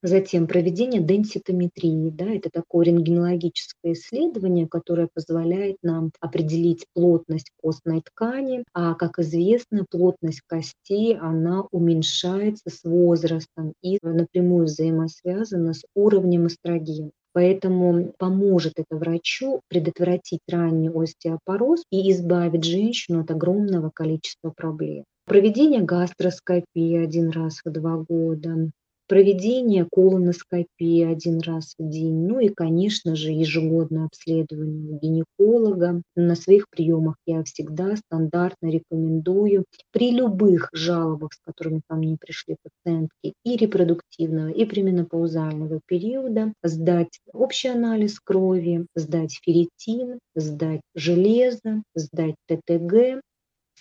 Затем 0.02 0.46
проведение 0.46 1.00
денситометрии. 1.00 2.10
Да, 2.10 2.26
это 2.26 2.50
такое 2.52 2.86
рентгенологическое 2.86 3.94
исследование, 3.94 4.68
которое 4.68 5.08
позволяет 5.12 5.78
нам 5.82 6.12
определить 6.20 6.86
плотность 6.94 7.50
костной 7.60 8.02
ткани. 8.02 8.62
А, 8.72 8.94
как 8.94 9.18
известно, 9.18 9.84
плотность 9.90 10.42
кости, 10.46 11.14
она 11.20 11.64
уменьшается 11.72 12.70
с 12.70 12.84
возрастом 12.84 13.72
и 13.82 13.98
напрямую 14.02 14.66
взаимосвязана 14.66 15.74
с 15.74 15.82
уровнем 15.96 16.46
эстрогена. 16.46 17.10
Поэтому 17.32 18.12
поможет 18.18 18.74
это 18.76 18.96
врачу 18.96 19.62
предотвратить 19.68 20.40
ранний 20.48 20.90
остеопороз 20.90 21.82
и 21.90 22.10
избавить 22.12 22.64
женщину 22.64 23.20
от 23.20 23.30
огромного 23.32 23.90
количества 23.92 24.50
проблем. 24.50 25.04
Проведение 25.26 25.82
гастроскопии 25.82 26.96
один 26.96 27.28
раз 27.28 27.60
в 27.64 27.70
два 27.70 27.98
года, 27.98 28.70
проведение 29.08 29.86
колоноскопии 29.90 31.02
один 31.02 31.40
раз 31.40 31.74
в 31.78 31.88
день, 31.88 32.26
ну 32.26 32.40
и, 32.40 32.48
конечно 32.48 33.16
же, 33.16 33.32
ежегодное 33.32 34.06
обследование 34.06 34.92
у 34.92 34.98
гинеколога. 34.98 36.02
На 36.14 36.36
своих 36.36 36.68
приемах 36.70 37.16
я 37.26 37.42
всегда 37.42 37.96
стандартно 37.96 38.68
рекомендую 38.68 39.64
при 39.90 40.12
любых 40.12 40.68
жалобах, 40.72 41.32
с 41.32 41.40
которыми 41.44 41.80
ко 41.88 41.96
мне 41.96 42.16
пришли 42.20 42.56
пациентки 42.62 43.32
и 43.44 43.56
репродуктивного, 43.56 44.50
и 44.50 44.64
пременопаузального 44.64 45.80
периода, 45.86 46.52
сдать 46.62 47.18
общий 47.32 47.68
анализ 47.68 48.20
крови, 48.20 48.86
сдать 48.94 49.38
ферритин, 49.42 50.18
сдать 50.34 50.82
железо, 50.94 51.82
сдать 51.94 52.34
ТТГ, 52.46 53.20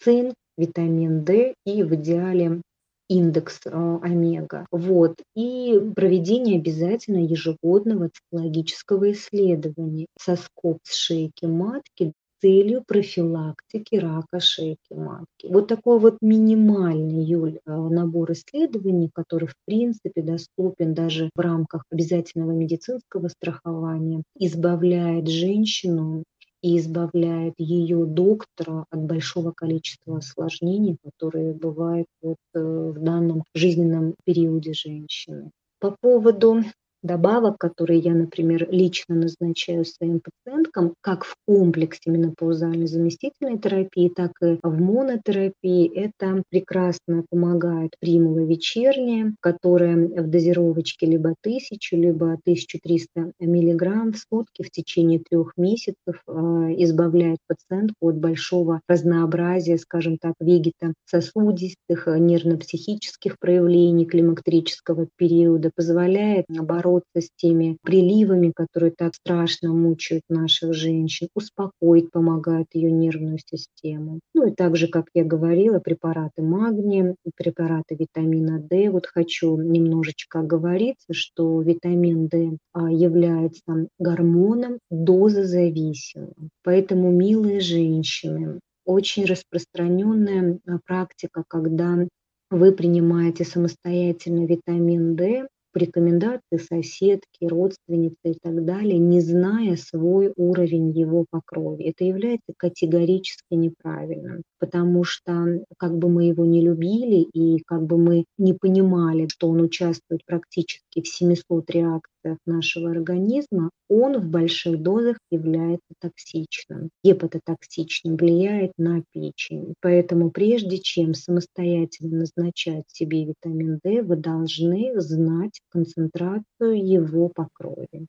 цинк, 0.02 0.34
витамин 0.58 1.24
D 1.24 1.54
и 1.66 1.84
в 1.84 1.94
идеале 1.96 2.62
индекс 3.10 3.62
а, 3.66 4.00
омега. 4.02 4.66
Вот. 4.72 5.22
И 5.36 5.80
проведение 5.96 6.60
обязательно 6.60 7.26
ежегодного 7.26 8.10
цитологического 8.10 9.12
исследования 9.12 10.08
соскоб 10.20 10.80
с 10.84 10.96
шейки 10.96 11.46
матки 11.46 12.14
целью 12.42 12.84
профилактики 12.86 13.96
рака 13.96 14.40
шейки 14.40 14.94
матки. 14.94 15.48
Вот 15.48 15.68
такой 15.68 16.00
вот 16.00 16.18
минимальный, 16.22 17.24
Юль, 17.24 17.60
а, 17.66 17.90
набор 17.90 18.32
исследований, 18.32 19.10
который 19.14 19.48
в 19.48 19.56
принципе 19.66 20.22
доступен 20.22 20.94
даже 20.94 21.30
в 21.36 21.40
рамках 21.40 21.84
обязательного 21.92 22.52
медицинского 22.52 23.28
страхования, 23.30 24.24
избавляет 24.38 25.28
женщину 25.28 26.24
и 26.68 26.78
избавляет 26.80 27.54
ее 27.60 28.06
доктора 28.06 28.86
от 28.90 29.00
большого 29.00 29.54
количества 29.54 30.18
осложнений, 30.18 30.98
которые 31.02 31.54
бывают 31.54 32.08
вот 32.22 32.36
э, 32.54 32.60
в 32.60 33.02
данном 33.02 33.46
жизненном 33.54 34.16
периоде 34.26 34.74
женщины. 34.74 35.52
По 35.80 35.96
поводу 36.02 36.64
добавок, 37.02 37.58
которые 37.58 38.00
я, 38.00 38.14
например, 38.14 38.68
лично 38.70 39.16
назначаю 39.16 39.86
своим 39.86 40.20
пациенткам, 40.20 40.67
как 41.02 41.24
в 41.24 41.36
комплексе 41.48 42.12
менопаузальной 42.12 42.88
заместительной 42.88 43.58
терапии, 43.58 44.10
так 44.10 44.32
и 44.42 44.58
в 44.62 44.82
монотерапии. 44.82 45.92
Это 45.94 46.44
прекрасно 46.50 47.24
помогает 47.30 47.92
примула 48.00 48.40
вечерняя, 48.40 49.34
которая 49.42 49.96
в 49.96 50.30
дозировочке 50.30 51.06
либо 51.06 51.36
1000, 51.42 51.96
либо 51.96 52.34
1300 52.34 53.34
миллиграмм 53.40 54.14
в 54.14 54.18
сутки 54.18 54.64
в 54.64 54.72
течение 54.72 55.20
трех 55.20 55.54
месяцев 55.58 56.22
а, 56.28 56.72
избавляет 56.78 57.40
пациентку 57.48 58.10
от 58.10 58.18
большого 58.18 58.82
разнообразия, 58.88 59.78
скажем 59.78 60.18
так, 60.18 60.34
вегетососудистых, 60.40 62.08
нервно-психических 62.08 63.38
проявлений 63.40 64.06
климактерического 64.06 65.08
периода, 65.16 65.72
позволяет 65.76 66.46
бороться 66.48 67.22
с 67.22 67.30
теми 67.36 67.78
приливами, 67.84 68.52
которые 68.56 68.92
так 68.96 69.16
страшно 69.16 69.74
мучают 69.74 70.24
наших 70.68 70.74
женщин, 70.74 71.28
успокоить, 71.36 72.12
помогает 72.12 72.68
ее 72.74 72.92
нервную 72.92 73.40
систему. 73.46 74.20
Ну 74.34 74.48
и 74.48 74.52
также, 74.52 74.88
как 74.88 75.06
я 75.14 75.24
говорила, 75.24 75.80
препараты 75.80 76.42
магния, 76.42 77.16
препараты 77.36 77.96
витамина 77.96 78.60
D. 78.60 78.90
Вот 78.90 79.08
хочу 79.08 79.58
немножечко 79.58 80.40
оговориться, 80.40 81.14
что 81.14 81.62
витамин 81.62 82.28
D 82.28 82.58
а, 82.74 82.92
является 82.92 83.88
гормоном 84.00 84.80
дозозависимым. 84.90 86.50
Поэтому, 86.64 87.12
милые 87.12 87.60
женщины, 87.60 88.60
очень 88.86 89.26
распространенная 89.26 90.60
а, 90.66 90.80
практика, 90.86 91.44
когда 91.48 92.08
вы 92.50 92.72
принимаете 92.72 93.44
самостоятельно 93.44 94.46
витамин 94.46 95.16
D, 95.16 95.48
рекомендации 95.78 96.58
соседки, 96.58 97.46
родственницы 97.46 98.18
и 98.26 98.34
так 98.42 98.66
далее, 98.66 98.98
не 98.98 99.22
зная 99.22 99.76
свой 99.76 100.34
уровень 100.36 100.92
его 100.92 101.26
по 101.30 101.42
крови. 101.46 101.86
Это 101.86 102.04
является 102.04 102.54
категорически 102.58 103.54
неправильным, 103.54 104.44
потому 104.60 105.04
что 105.04 105.64
как 105.78 105.98
бы 105.98 106.10
мы 106.10 106.26
его 106.26 106.46
не 106.46 106.62
любили 106.62 107.22
и 107.22 107.62
как 107.64 107.86
бы 107.86 107.98
мы 107.98 108.26
не 108.38 108.54
понимали, 108.54 109.28
что 109.28 109.50
он 109.50 109.62
участвует 109.62 110.26
практически 110.26 111.02
в 111.02 111.08
700 111.08 111.70
реакциях 111.70 112.38
нашего 112.46 112.92
организма, 112.92 113.70
он 113.90 114.20
в 114.20 114.26
больших 114.26 114.82
дозах 114.82 115.18
является 115.32 115.94
токсичным. 116.00 116.90
Гепатотоксичным, 117.04 118.18
влияет 118.18 118.72
на 118.78 119.02
печень. 119.14 119.74
Поэтому 119.82 120.32
прежде 120.32 120.78
чем 120.78 121.14
самостоятельно 121.14 122.20
назначать 122.20 122.86
себе 122.88 123.26
витамин 123.26 123.80
D, 123.84 124.02
вы 124.02 124.16
должны 124.16 125.00
знать 125.00 125.62
концентрацию 125.70 126.44
его 126.86 127.30
по 127.30 127.48
крови. 127.54 128.08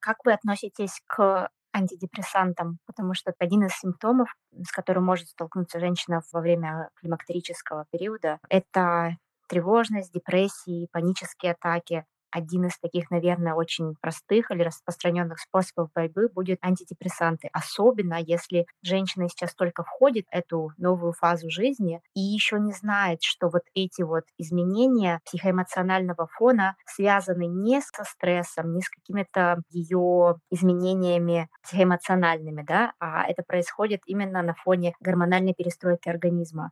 Как 0.00 0.18
вы 0.24 0.34
относитесь 0.34 1.00
к 1.06 1.48
антидепрессантам, 1.74 2.78
потому 2.86 3.14
что 3.14 3.32
один 3.38 3.64
из 3.64 3.72
симптомов, 3.72 4.34
с 4.52 4.70
которым 4.70 5.04
может 5.04 5.28
столкнуться 5.28 5.80
женщина 5.80 6.22
во 6.32 6.40
время 6.40 6.90
климактерического 6.96 7.86
периода, 7.90 8.38
это 8.48 9.16
тревожность, 9.48 10.12
депрессии, 10.12 10.88
панические 10.92 11.52
атаки 11.52 12.04
один 12.34 12.66
из 12.66 12.78
таких, 12.78 13.10
наверное, 13.10 13.54
очень 13.54 13.94
простых 14.00 14.50
или 14.50 14.62
распространенных 14.62 15.38
способов 15.38 15.90
борьбы 15.94 16.28
будет 16.28 16.58
антидепрессанты. 16.62 17.48
Особенно 17.52 18.16
если 18.20 18.66
женщина 18.82 19.28
сейчас 19.28 19.54
только 19.54 19.84
входит 19.84 20.26
в 20.26 20.34
эту 20.34 20.72
новую 20.78 21.12
фазу 21.12 21.48
жизни 21.50 22.00
и 22.14 22.20
еще 22.20 22.58
не 22.58 22.72
знает, 22.72 23.22
что 23.22 23.48
вот 23.48 23.62
эти 23.74 24.02
вот 24.02 24.24
изменения 24.38 25.20
психоэмоционального 25.24 26.26
фона 26.26 26.76
связаны 26.86 27.46
не 27.46 27.80
со 27.80 28.04
стрессом, 28.04 28.72
не 28.74 28.80
с 28.82 28.88
какими-то 28.90 29.62
ее 29.70 30.36
изменениями 30.50 31.48
психоэмоциональными, 31.62 32.62
да, 32.62 32.92
а 32.98 33.24
это 33.28 33.42
происходит 33.46 34.00
именно 34.06 34.42
на 34.42 34.54
фоне 34.54 34.94
гормональной 35.00 35.54
перестройки 35.54 36.08
организма. 36.08 36.70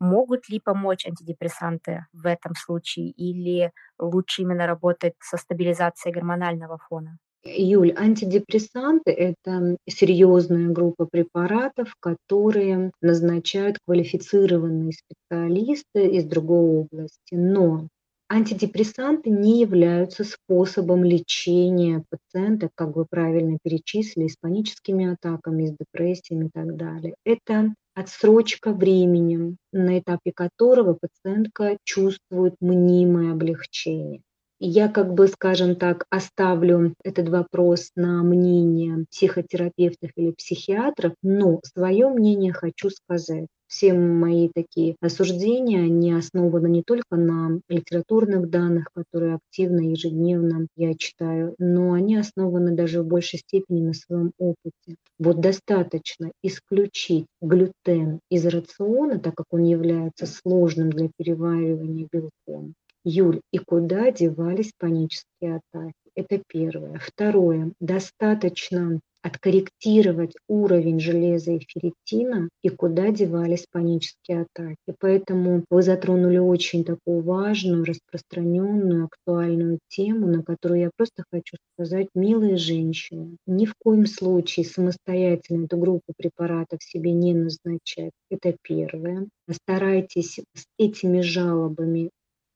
Могут 0.00 0.48
ли 0.48 0.60
помочь 0.60 1.06
антидепрессанты 1.06 2.06
в 2.12 2.26
этом 2.26 2.54
случае 2.54 3.10
или 3.10 3.72
лучше 3.98 4.42
именно 4.42 4.66
работать 4.66 5.14
со 5.20 5.36
стабилизацией 5.36 6.14
гормонального 6.14 6.78
фона? 6.78 7.18
Юль, 7.46 7.92
антидепрессанты– 7.96 9.10
это 9.12 9.76
серьезная 9.86 10.68
группа 10.70 11.04
препаратов, 11.06 11.94
которые 12.00 12.90
назначают 13.02 13.78
квалифицированные 13.84 14.92
специалисты 14.92 16.06
из 16.16 16.24
другой 16.24 16.80
области. 16.80 17.34
Но 17.34 17.88
антидепрессанты 18.30 19.28
не 19.28 19.60
являются 19.60 20.24
способом 20.24 21.04
лечения 21.04 22.02
пациента, 22.08 22.70
как 22.74 22.96
вы 22.96 23.04
правильно 23.04 23.58
перечислили, 23.62 24.28
с 24.28 24.36
паническими 24.38 25.12
атаками, 25.12 25.66
с 25.66 25.72
депрессиями 25.76 26.46
и 26.46 26.50
так 26.50 26.76
далее. 26.76 27.14
Это 27.26 27.74
отсрочка 27.94 28.72
времени, 28.72 29.56
на 29.72 29.98
этапе 29.98 30.32
которого 30.32 30.98
пациентка 31.00 31.76
чувствует 31.84 32.54
мнимое 32.60 33.32
облегчение. 33.32 34.22
Я 34.60 34.88
как 34.88 35.14
бы, 35.14 35.28
скажем 35.28 35.76
так, 35.76 36.06
оставлю 36.10 36.94
этот 37.02 37.28
вопрос 37.28 37.90
на 37.96 38.22
мнение 38.22 39.04
психотерапевтов 39.10 40.10
или 40.16 40.30
психиатров, 40.32 41.14
но 41.22 41.60
свое 41.64 42.08
мнение 42.08 42.52
хочу 42.52 42.90
сказать. 42.90 43.48
Все 43.66 43.92
мои 43.94 44.50
такие 44.54 44.96
осуждения, 45.00 45.80
они 45.80 46.12
основаны 46.12 46.68
не 46.68 46.82
только 46.82 47.16
на 47.16 47.60
литературных 47.68 48.50
данных, 48.50 48.88
которые 48.94 49.36
активно, 49.36 49.80
ежедневно 49.80 50.66
я 50.76 50.94
читаю, 50.94 51.54
но 51.58 51.92
они 51.92 52.16
основаны 52.16 52.74
даже 52.74 53.02
в 53.02 53.06
большей 53.06 53.40
степени 53.40 53.80
на 53.80 53.94
своем 53.94 54.32
опыте. 54.38 54.96
Вот 55.18 55.40
достаточно 55.40 56.30
исключить 56.42 57.26
глютен 57.40 58.20
из 58.30 58.46
рациона, 58.46 59.18
так 59.18 59.34
как 59.34 59.46
он 59.50 59.64
является 59.64 60.26
сложным 60.26 60.90
для 60.90 61.08
переваривания 61.16 62.08
белком, 62.12 62.74
Юль, 63.04 63.40
и 63.52 63.58
куда 63.58 64.10
девались 64.10 64.72
панические 64.78 65.56
атаки? 65.56 65.94
Это 66.14 66.40
первое. 66.48 66.98
Второе. 67.00 67.72
Достаточно 67.80 69.00
откорректировать 69.24 70.34
уровень 70.48 71.00
железа 71.00 71.52
и 71.52 71.60
ферритина 71.66 72.50
и 72.62 72.68
куда 72.68 73.10
девались 73.10 73.66
панические 73.70 74.42
атаки. 74.42 74.94
Поэтому 75.00 75.64
вы 75.70 75.82
затронули 75.82 76.36
очень 76.36 76.84
такую 76.84 77.22
важную, 77.22 77.84
распространенную, 77.84 79.06
актуальную 79.06 79.78
тему, 79.88 80.26
на 80.26 80.42
которую 80.42 80.80
я 80.80 80.90
просто 80.94 81.24
хочу 81.32 81.56
сказать, 81.72 82.08
милые 82.14 82.58
женщины, 82.58 83.38
ни 83.46 83.64
в 83.64 83.74
коем 83.82 84.06
случае 84.06 84.66
самостоятельно 84.66 85.64
эту 85.64 85.78
группу 85.78 86.12
препаратов 86.16 86.82
себе 86.82 87.12
не 87.12 87.32
назначать. 87.32 88.12
Это 88.30 88.54
первое. 88.62 89.26
Старайтесь 89.50 90.40
с 90.54 90.64
этими 90.78 91.22
жалобами 91.22 92.10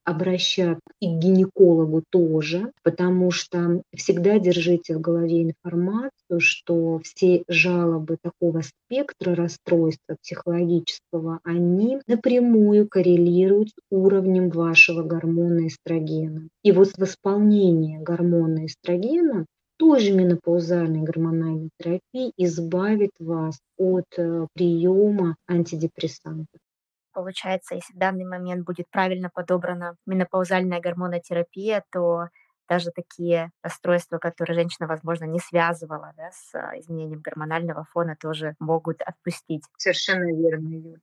обращаться 0.09 0.81
и 1.01 1.07
к 1.07 1.19
гинекологу 1.19 2.03
тоже, 2.11 2.73
потому 2.83 3.31
что 3.31 3.83
всегда 3.95 4.39
держите 4.39 4.97
в 4.97 5.01
голове 5.01 5.43
информацию, 5.43 6.41
что 6.41 6.99
все 7.05 7.43
жалобы 7.47 8.17
такого 8.23 8.63
спектра 8.63 9.35
расстройства 9.35 10.17
психологического, 10.23 11.41
они 11.45 11.99
напрямую 12.07 12.89
коррелируют 12.89 13.69
с 13.69 13.73
уровнем 13.91 14.49
вашего 14.49 15.03
гормона 15.03 15.67
эстрогена. 15.67 16.49
И 16.63 16.73
вот 16.73 16.97
восполнение 16.97 18.01
гормона 18.01 18.65
эстрогена 18.65 19.45
той 19.77 20.01
же 20.01 20.13
менопаузальной 20.13 21.03
гормональной 21.03 21.69
терапии 21.79 22.33
избавит 22.39 23.11
вас 23.19 23.59
от 23.77 24.07
э, 24.17 24.47
приема 24.55 25.37
антидепрессантов. 25.47 26.61
Получается, 27.13 27.75
если 27.75 27.93
в 27.95 27.99
данный 27.99 28.25
момент 28.25 28.65
будет 28.65 28.89
правильно 28.91 29.31
подобрана 29.31 29.97
менопаузальная 30.07 30.81
гормонотерапия, 30.81 31.85
то 31.91 32.29
даже 32.69 32.91
такие 32.91 33.51
расстройства, 33.63 34.19
которые 34.19 34.55
женщина, 34.57 34.87
возможно, 34.87 35.25
не 35.25 35.39
связывала 35.41 36.13
да, 36.17 36.31
с 36.33 36.55
а, 36.55 36.79
изменением 36.79 37.21
гормонального 37.21 37.85
фона, 37.93 38.17
тоже 38.21 38.55
могут 38.61 39.01
отпустить. 39.03 39.63
Совершенно 39.77 40.31
верно, 40.35 40.69
Юль. 40.69 41.01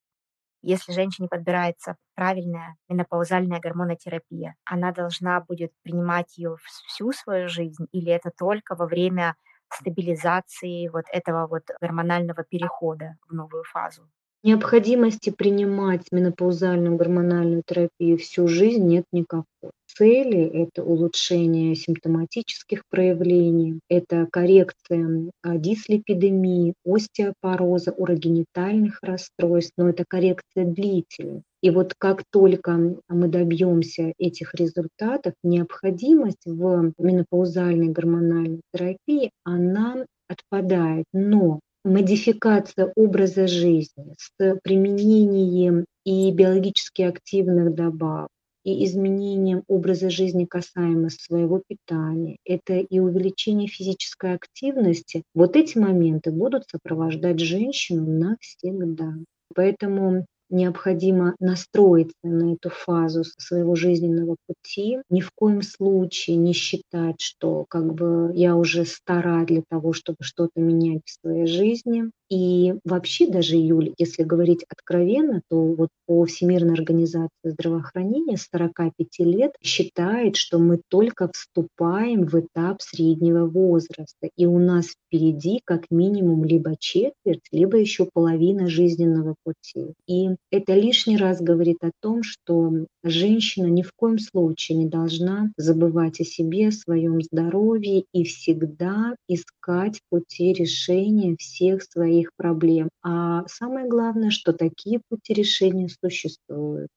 Если 0.62 0.92
женщине 0.92 1.28
подбирается 1.30 1.96
правильная 2.16 2.76
менопаузальная 2.90 3.60
гормонотерапия, 3.62 4.56
она 4.66 4.92
должна 4.92 5.40
будет 5.40 5.72
принимать 5.84 6.38
ее 6.38 6.58
всю 6.88 7.12
свою 7.14 7.48
жизнь 7.48 7.88
или 7.94 8.12
это 8.12 8.32
только 8.32 8.76
во 8.76 8.86
время 8.88 9.36
стабилизации 9.72 10.88
вот 10.90 11.06
этого 11.12 11.48
вот 11.48 11.64
гормонального 11.82 12.44
перехода 12.44 13.18
в 13.30 13.34
новую 13.34 13.64
фазу? 13.64 14.10
Необходимости 14.46 15.32
принимать 15.32 16.04
менопаузальную 16.12 16.98
гормональную 16.98 17.64
терапию 17.66 18.20
всю 18.20 18.48
жизнь 18.48 18.86
нет 18.86 19.06
никакой. 19.12 19.72
цели– 19.88 20.40
это 20.54 20.84
улучшение 20.84 21.74
симптоматических 21.74 22.84
проявлений, 22.88 23.80
это 23.90 24.28
коррекция 24.32 25.32
а, 25.42 25.58
дислепидемии, 25.58 26.76
остеопороза, 26.86 27.92
урогенитальных 27.94 29.00
расстройств, 29.02 29.74
но 29.78 29.90
это 29.90 30.04
коррекция 30.08 30.66
длительная. 30.66 31.42
И 31.64 31.72
вот 31.72 31.96
как 31.98 32.24
только 32.32 32.78
мы 33.10 33.28
добьемся 33.28 34.14
этих 34.20 34.54
результатов, 34.54 35.34
необходимость 35.44 36.46
в 36.46 36.94
менопаузальной 37.00 37.88
гормональной 37.88 38.62
терапии, 38.72 39.32
она 39.44 40.06
отпадает. 40.28 41.06
Но 41.14 41.62
модификация 41.86 42.92
образа 42.96 43.48
жизни 43.48 44.16
с 44.18 44.60
применением 44.64 45.86
и 46.04 46.32
биологически 46.32 47.04
активных 47.04 47.76
добавок, 47.76 48.30
и 48.64 48.84
изменением 48.84 49.64
образа 49.68 50.10
жизни 50.10 50.46
касаемо 50.46 51.10
своего 51.10 51.62
питания, 51.68 52.38
это 52.44 52.74
и 52.74 53.00
увеличение 53.00 53.68
физической 53.68 54.34
активности, 54.34 55.22
вот 55.36 55.56
эти 55.56 55.78
моменты 55.78 56.32
будут 56.32 56.64
сопровождать 56.68 57.40
женщину 57.40 58.06
навсегда. 58.08 59.14
Поэтому 59.54 60.26
необходимо 60.56 61.36
настроиться 61.40 62.16
на 62.24 62.54
эту 62.54 62.70
фазу 62.70 63.24
своего 63.24 63.76
жизненного 63.76 64.38
пути. 64.48 65.00
Ни 65.10 65.22
в 65.22 65.32
коем 65.36 65.62
случае 65.62 66.38
не 66.38 66.54
считать, 66.54 67.20
что 67.20 67.66
как 67.70 67.94
бы 67.94 68.32
я 68.34 68.56
уже 68.56 68.86
стара 68.86 69.46
для 69.46 69.62
того, 69.70 69.94
чтобы 69.94 70.18
что-то 70.22 70.60
менять 70.60 71.02
в 71.06 71.22
своей 71.22 71.46
жизни. 71.46 72.06
И 72.30 72.74
вообще 72.84 73.28
даже, 73.28 73.56
Юль, 73.56 73.94
если 74.00 74.24
говорить 74.24 74.66
откровенно, 74.68 75.42
то 75.50 75.74
вот 75.76 75.90
по 76.08 76.26
Всемирной 76.26 76.74
организации 76.74 77.30
здравоохранения 77.44 78.38
с 78.38 78.48
45 78.52 79.08
лет 79.20 79.52
считает, 79.62 80.36
что 80.36 80.58
мы 80.58 80.82
только 80.90 81.30
вступаем 81.32 82.26
в 82.26 82.40
этап 82.40 82.82
среднего 82.82 83.46
возраста. 83.46 84.30
И 84.36 84.46
у 84.48 84.58
нас 84.58 84.88
впереди 84.88 85.62
как 85.66 85.92
минимум 85.92 86.44
либо 86.46 86.76
четверть, 86.80 87.44
либо 87.52 87.78
еще 87.78 88.08
половина 88.12 88.68
жизненного 88.68 89.36
пути. 89.44 89.94
И 90.08 90.30
это 90.52 90.74
лишний 90.74 91.18
раз 91.18 91.42
говорит 91.42 91.78
о 91.82 91.92
том, 92.02 92.24
что 92.24 92.72
женщина 93.04 93.68
ни 93.68 93.82
в 93.82 93.92
коем 93.96 94.20
случае 94.20 94.78
не 94.78 94.88
должна 94.88 95.52
забывать 95.58 96.20
о 96.22 96.24
себе, 96.24 96.70
о 96.70 96.72
своем 96.72 97.22
здоровье 97.22 98.06
и 98.14 98.24
всегда 98.24 99.16
искать 99.28 100.02
пути 100.10 100.54
решения 100.54 101.36
всех 101.38 101.84
своих 101.84 102.30
проблем. 102.38 102.90
А 103.04 103.46
самое 103.48 103.88
главное, 103.88 104.30
что 104.30 104.54
такие 104.54 105.02
пути 105.10 105.34
решения 105.34 105.90
существуют. 105.90 106.90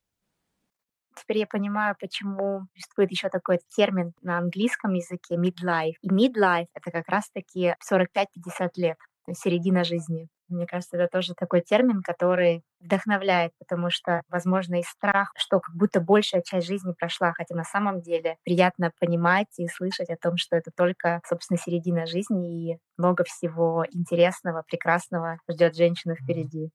Теперь 1.20 1.38
я 1.38 1.46
понимаю, 1.46 1.96
почему 1.98 2.66
существует 2.74 3.10
еще 3.10 3.28
такой 3.28 3.58
термин 3.74 4.12
на 4.22 4.38
английском 4.38 4.92
языке 4.92 5.34
midlife. 5.34 5.94
И 6.00 6.08
midlife— 6.08 6.66
это 6.74 6.90
как 6.92 7.08
раз-таки 7.08 7.74
45-50 7.82 8.70
лет, 8.76 8.98
то 9.24 9.32
есть 9.32 9.40
середина 9.40 9.82
жизни. 9.82 10.28
Мне 10.48 10.66
кажется, 10.66 10.96
это 10.96 11.08
тоже 11.08 11.34
такой 11.34 11.60
термин, 11.60 12.02
который 12.02 12.62
вдохновляет, 12.80 13.52
потому 13.58 13.90
что, 13.90 14.22
возможно, 14.28 14.80
и 14.80 14.82
страх, 14.82 15.32
что 15.36 15.60
как 15.60 15.74
будто 15.74 16.00
большая 16.00 16.42
часть 16.42 16.66
жизни 16.66 16.92
прошла, 16.98 17.32
хотя 17.32 17.54
на 17.54 17.64
самом 17.64 18.00
деле 18.00 18.36
приятно 18.44 18.92
понимать 19.00 19.58
и 19.58 19.68
слышать 19.68 20.10
о 20.10 20.16
том, 20.16 20.36
что 20.36 20.56
это 20.56 20.70
только, 20.76 21.20
собственно, 21.26 21.58
середина 21.58 22.06
жизни 22.06 22.72
и 22.72 22.78
много 22.96 23.24
всего 23.24 23.84
интересного, 23.90 24.62
прекрасного 24.66 25.38
ждет 25.50 25.76
женщину 25.76 26.14
впереди. 26.14 26.70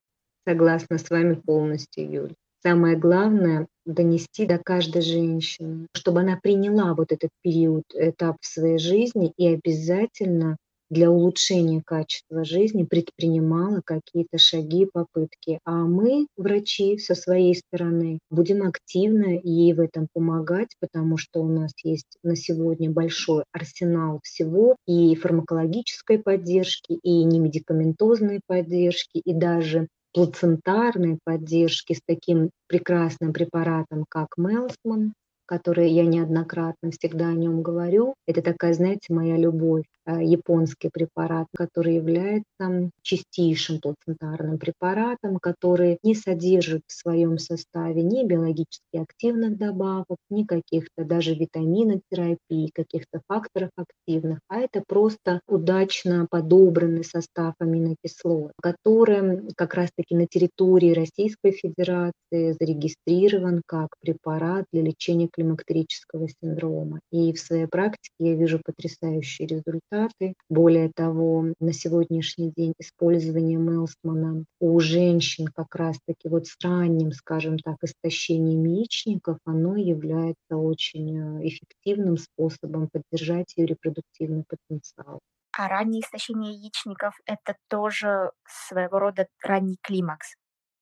Согласна 0.47 0.97
с 0.97 1.09
вами 1.09 1.35
полностью, 1.35 2.09
Юль. 2.09 2.33
Самое 2.61 2.95
главное— 2.97 3.67
донести 3.85 4.45
до 4.45 4.57
каждой 4.57 5.01
женщины, 5.01 5.87
чтобы 5.93 6.21
она 6.21 6.39
приняла 6.41 6.93
вот 6.93 7.11
этот 7.11 7.29
период, 7.41 7.83
этап 7.93 8.37
в 8.39 8.45
своей 8.45 8.77
жизни 8.77 9.33
и 9.35 9.47
обязательно 9.53 10.55
для 10.89 11.09
улучшения 11.09 11.81
качества 11.85 12.43
жизни 12.43 12.83
предпринимала 12.83 13.81
какие-то 13.83 14.37
шаги, 14.37 14.87
попытки. 14.91 15.59
А 15.65 15.85
мы, 15.85 16.27
врачи, 16.37 16.97
со 16.97 17.15
своей 17.15 17.55
стороны, 17.55 18.19
будем 18.29 18.67
активно 18.67 19.39
ей 19.43 19.73
в 19.73 19.79
этом 19.79 20.07
помогать, 20.13 20.69
потому 20.79 21.17
что 21.17 21.41
у 21.41 21.47
нас 21.47 21.71
есть 21.83 22.17
на 22.23 22.35
сегодня 22.35 22.91
большой 22.91 23.43
арсенал 23.51 24.19
всего 24.23 24.75
и 24.87 25.15
фармакологической 25.15 26.19
поддержки, 26.19 26.93
и 26.93 27.23
немедикаментозной 27.23 28.41
поддержки, 28.45 29.17
и 29.17 29.33
даже 29.33 29.87
плацентарной 30.13 31.17
поддержки 31.23 31.93
с 31.93 32.01
таким 32.05 32.51
прекрасным 32.67 33.33
препаратом, 33.33 34.05
как 34.07 34.37
Мелсман, 34.37 35.13
который 35.45 35.91
я 35.91 36.05
неоднократно 36.05 36.91
всегда 36.91 37.29
о 37.29 37.33
нем 37.33 37.61
говорю. 37.61 38.15
Это 38.27 38.41
такая, 38.41 38.73
знаете, 38.73 39.13
моя 39.13 39.37
любовь. 39.37 39.85
Э, 40.05 40.21
японский 40.21 40.89
препарат, 40.89 41.47
который 41.55 41.95
является 41.95 42.91
чистейшим 43.03 43.79
плацентарным 43.79 44.57
препаратом, 44.57 45.37
который 45.39 45.97
не 46.03 46.13
содержит 46.13 46.81
в 46.87 46.91
своем 46.91 47.37
составе 47.37 48.03
ни 48.03 48.25
биологически 48.25 48.97
активных 48.97 49.57
добавок, 49.57 50.17
ни 50.29 50.43
каких-то 50.43 51.05
даже 51.05 51.35
витаминотерапий, 51.35 52.69
каких-то 52.73 53.21
факторов 53.29 53.69
активных, 53.77 54.39
а 54.49 54.59
это 54.59 54.83
просто 54.85 55.39
удачно 55.47 56.27
подобранный 56.29 57.05
состав 57.05 57.53
аминокислот, 57.59 58.51
который 58.61 59.47
как 59.55 59.73
раз-таки 59.73 60.15
на 60.15 60.27
территории 60.27 60.93
Российской 60.93 61.51
Федерации 61.51 62.51
зарегистрирован 62.59 63.61
как 63.65 63.89
препарат 64.01 64.65
для 64.73 64.81
лечения 64.81 65.29
климактерического 65.31 66.27
синдрома. 66.27 66.99
И 67.11 67.31
в 67.31 67.39
своей 67.39 67.67
практике 67.67 68.11
я 68.19 68.35
вижу 68.35 68.59
потрясающие 68.63 69.47
результаты 69.47 69.92
результаты. 69.93 70.35
Более 70.49 70.91
того, 70.93 71.45
на 71.59 71.73
сегодняшний 71.73 72.51
день 72.51 72.73
использование 72.79 73.57
Мелсмана 73.57 74.45
у 74.59 74.79
женщин 74.79 75.47
как 75.47 75.75
раз-таки 75.75 76.29
вот 76.29 76.47
с 76.47 76.55
ранним, 76.63 77.11
скажем 77.11 77.57
так, 77.59 77.77
истощением 77.81 78.63
яичников, 78.65 79.37
оно 79.45 79.75
является 79.75 80.57
очень 80.57 81.17
э, 81.17 81.47
эффективным 81.47 82.17
способом 82.17 82.89
поддержать 82.91 83.53
ее 83.55 83.67
репродуктивный 83.67 84.43
потенциал. 84.47 85.19
А 85.55 85.67
раннее 85.67 86.01
истощение 86.01 86.53
яичников— 86.53 87.15
это 87.25 87.55
тоже 87.69 88.31
своего 88.47 88.99
рода 88.99 89.27
ранний 89.43 89.77
климакс. 89.81 90.35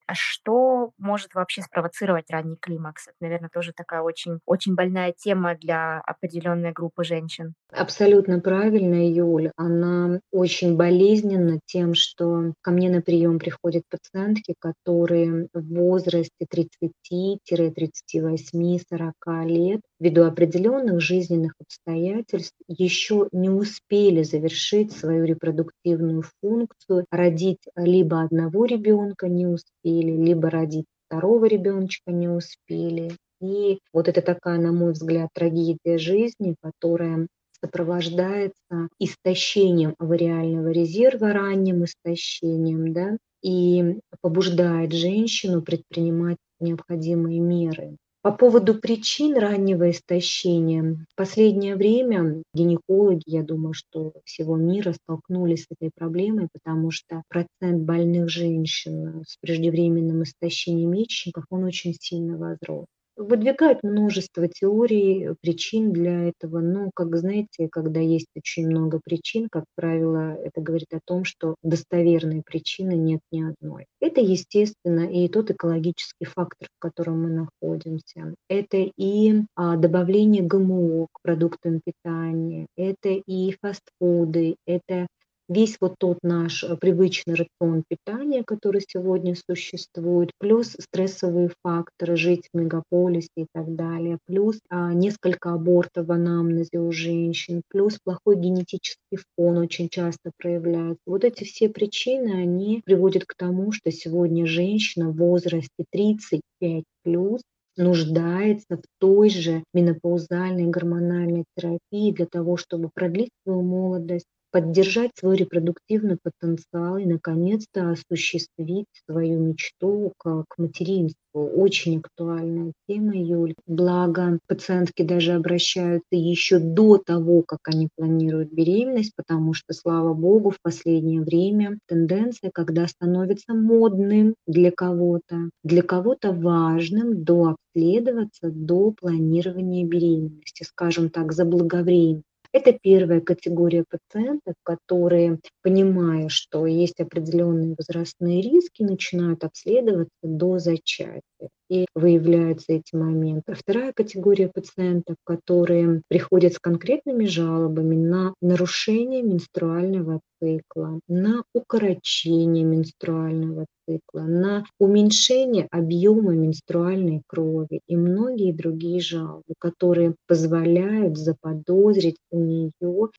А 0.08 0.14
что 0.14 0.92
может 0.98 1.36
вообще 1.36 1.62
спровоцировать 1.62 2.30
ранний 2.30 2.58
климакс? 2.60 3.08
Это, 3.08 3.16
наверное, 3.22 3.50
тоже 3.50 3.72
такая 3.74 4.02
очень, 4.02 4.40
очень 4.46 4.76
больная 4.76 5.14
тема 5.18 5.56
для 5.56 6.00
определенной 6.02 6.72
группы 6.72 7.04
женщин. 7.04 7.54
Абсолютно 7.72 8.40
правильно, 8.40 9.10
Юль. 9.10 9.52
Она 9.56 10.20
очень 10.32 10.76
болезненна 10.76 11.60
тем, 11.66 11.94
что 11.94 12.54
ко 12.62 12.72
мне 12.72 12.90
на 12.90 13.02
прием 13.02 13.40
приходят 13.40 13.84
пациентки, 13.90 14.56
которые 14.60 15.48
в 15.54 15.74
возрасте 15.74 16.46
30-38-40 16.54 19.46
лет 19.46 19.82
ввиду 20.00 20.24
определенных 20.24 21.00
жизненных 21.00 21.54
обстоятельств 21.62 22.56
еще 22.68 23.28
не 23.32 23.50
успели 23.50 24.24
завершить 24.24 24.92
свою 24.92 25.24
репродуктивную 25.26 26.24
функцию, 26.42 27.06
родить 27.12 27.62
либо 27.76 28.22
одного 28.22 28.66
ребенка 28.66 29.30
не 29.30 29.48
успели, 29.48 29.91
успели, 29.92 30.12
либо 30.12 30.50
родить 30.50 30.86
второго 31.08 31.46
ребеночка 31.46 32.12
не 32.12 32.30
успели. 32.30 33.12
И 33.42 33.80
вот 33.94 34.08
это 34.08 34.22
такая, 34.22 34.60
на 34.60 34.72
мой 34.72 34.94
взгляд, 34.94 35.30
трагедия 35.34 35.98
жизни, 35.98 36.56
которая 36.62 37.28
сопровождается 37.64 38.90
истощением 39.00 39.96
авариального 40.00 40.70
резерва, 40.70 41.34
ранним 41.34 41.84
истощением, 41.86 42.94
да, 42.94 43.18
и 43.44 44.00
побуждает 44.22 44.94
женщину 44.94 45.62
предпринимать 45.62 46.38
необходимые 46.60 47.40
меры. 47.40 47.98
По 48.24 48.32
поводу 48.32 48.76
причин 48.76 49.36
раннего 49.36 49.90
истощения. 49.90 51.06
В 51.10 51.16
последнее 51.16 51.76
время 51.76 52.44
гинекологи, 52.54 53.24
я 53.26 53.42
думаю, 53.42 53.74
что 53.74 54.14
всего 54.26 54.58
мира 54.58 54.94
столкнулись 54.94 55.64
с 55.64 55.72
этой 55.72 55.90
проблемой, 55.90 56.48
потому 56.54 56.92
что 56.92 57.24
процент 57.30 57.82
больных 57.82 58.30
женщин 58.30 59.24
с 59.28 59.38
преждевременным 59.38 60.22
истощением 60.22 60.92
яичников, 60.94 61.46
он 61.50 61.64
очень 61.64 61.96
сильно 62.00 62.38
возрос 62.38 62.86
выдвигают 63.16 63.84
множество 63.84 64.48
теорий, 64.48 65.26
э, 65.28 65.36
причин 65.42 65.92
для 65.92 66.30
этого. 66.30 66.60
Но, 66.60 66.92
как 66.96 67.16
знаете, 67.16 67.68
когда 67.72 68.00
есть 68.00 68.28
очень 68.36 68.68
много 68.68 69.00
причин, 69.04 69.48
как 69.52 69.66
правило, 69.76 70.36
это 70.44 70.62
говорит 70.62 70.94
о 70.94 71.00
том, 71.06 71.24
что 71.24 71.56
достоверной 71.64 72.42
причины 72.46 72.94
нет 72.94 73.22
ни 73.32 73.42
одной. 73.42 73.86
Это, 74.00 74.22
естественно, 74.22 75.02
и 75.02 75.28
тот 75.28 75.52
экологический 75.52 76.26
фактор, 76.26 76.68
в 76.76 76.80
котором 76.80 77.24
мы 77.24 77.30
находимся. 77.62 78.36
Это 78.50 78.78
и 78.78 79.42
а, 79.56 79.78
добавление 79.78 80.44
ГМО 80.44 81.08
к 81.12 81.22
продуктам 81.22 81.82
питания, 81.84 82.68
это 82.76 83.10
и 83.10 83.56
фастфуды, 83.62 84.56
это 84.66 85.08
весь 85.52 85.78
вот 85.82 85.96
тот 86.00 86.20
наш 86.24 86.64
э, 86.64 86.78
привычный 86.78 87.36
рацион 87.36 87.84
питания, 87.88 88.44
который 88.44 88.82
сегодня 88.88 89.36
существует, 89.36 90.32
плюс 90.40 90.76
стрессовые 90.80 91.52
факторы, 91.62 92.16
жить 92.16 92.48
в 92.54 92.58
мегаполисе 92.58 93.30
и 93.36 93.46
так 93.54 93.76
далее, 93.76 94.18
плюс 94.26 94.60
а, 94.70 94.94
несколько 94.94 95.54
абортов 95.54 96.08
в 96.08 96.12
анамнезе 96.12 96.80
у 96.80 96.92
женщин, 96.92 97.62
плюс 97.68 98.00
плохой 98.04 98.38
генетический 98.38 99.20
фон 99.36 99.58
очень 99.58 99.90
часто 99.90 100.32
проявляется. 100.38 101.02
Вот 101.06 101.26
эти 101.26 101.44
все 101.44 101.70
причины, 101.70 102.32
они 102.42 102.82
приводят 102.86 103.26
к 103.26 103.36
тому, 103.36 103.72
что 103.72 103.92
сегодня 103.92 104.46
женщина 104.46 105.10
в 105.10 105.18
возрасте 105.18 105.84
35 105.92 106.84
плюс 107.04 107.42
нуждается 107.78 108.78
в 108.78 108.84
той 109.00 109.30
же 109.30 109.64
менопаузальной 109.74 110.68
гормональной 110.68 111.46
терапии 111.58 112.12
для 112.12 112.26
того, 112.26 112.58
чтобы 112.58 112.90
продлить 112.94 113.32
свою 113.44 113.62
молодость, 113.62 114.28
поддержать 114.52 115.12
свой 115.16 115.38
репродуктивный 115.38 116.18
потенциал 116.22 116.98
и, 116.98 117.06
наконец-то, 117.06 117.92
осуществить 117.92 118.88
свою 119.06 119.40
мечту 119.40 120.14
к, 120.18 120.46
к 120.48 120.58
материнству. 120.58 121.16
Очень 121.34 122.00
актуальная 122.00 122.74
тема, 122.88 123.16
Юль. 123.16 123.54
Благо, 123.66 124.38
пациентки 124.48 125.02
даже 125.04 125.34
обращаются 125.34 126.04
еще 126.12 126.60
до 126.60 126.98
того, 126.98 127.44
как 127.48 127.60
они 127.66 127.88
планируют 127.96 128.52
беременность, 128.52 129.14
потому 129.16 129.54
что, 129.54 129.74
слава 129.74 130.14
богу, 130.14 130.50
в 130.52 130.62
последнее 130.62 131.22
время 131.22 131.80
тенденция, 131.88 132.52
когда 132.54 132.88
становится 132.88 133.54
модным 133.54 134.36
для 134.46 134.72
кого-то, 134.72 135.50
для 135.64 135.82
кого-то 135.84 136.34
важным 136.34 137.24
до 137.24 137.56
обследоваться 137.74 138.50
до 138.52 138.92
планирования 138.92 139.86
беременности, 139.86 140.64
скажем 140.64 141.10
так, 141.10 141.32
заблаговременно. 141.32 142.24
Это 142.54 142.74
первая 142.74 143.22
категория 143.22 143.86
пациентов, 143.90 144.56
которые, 144.64 145.40
понимая, 145.62 146.28
что 146.28 146.66
есть 146.66 147.00
определенные 147.00 147.76
возрастные 147.78 148.42
риски, 148.42 148.84
начинают 148.84 149.46
обследоваться 149.46 150.12
до 150.22 150.60
зачатия 150.60 151.22
и 151.70 151.86
выявляются 151.96 152.74
эти 152.74 152.94
моменты. 152.94 153.54
Вторая 153.54 153.94
категория 153.94 154.50
пациентов, 154.50 155.16
которые 155.24 156.02
приходят 156.10 156.54
с 156.54 156.60
конкретными 156.60 157.26
жалобами 157.26 157.96
на 157.96 158.34
нарушение 158.42 159.24
менструального 159.24 160.20
цикла, 160.42 161.00
на 161.08 161.44
укорочение 161.54 162.64
менструального 162.64 163.66
цикла, 163.88 164.22
на 164.22 164.66
уменьшение 164.80 165.68
объема 165.72 166.34
менструальной 166.34 167.22
крови 167.28 167.82
и 167.88 167.96
многие 167.96 168.52
другие 168.52 169.02
жалобы, 169.02 169.54
которые 169.60 170.16
позволяют 170.28 171.18
заподозрить 171.18 172.18
у 172.32 172.40
нее 172.40 172.72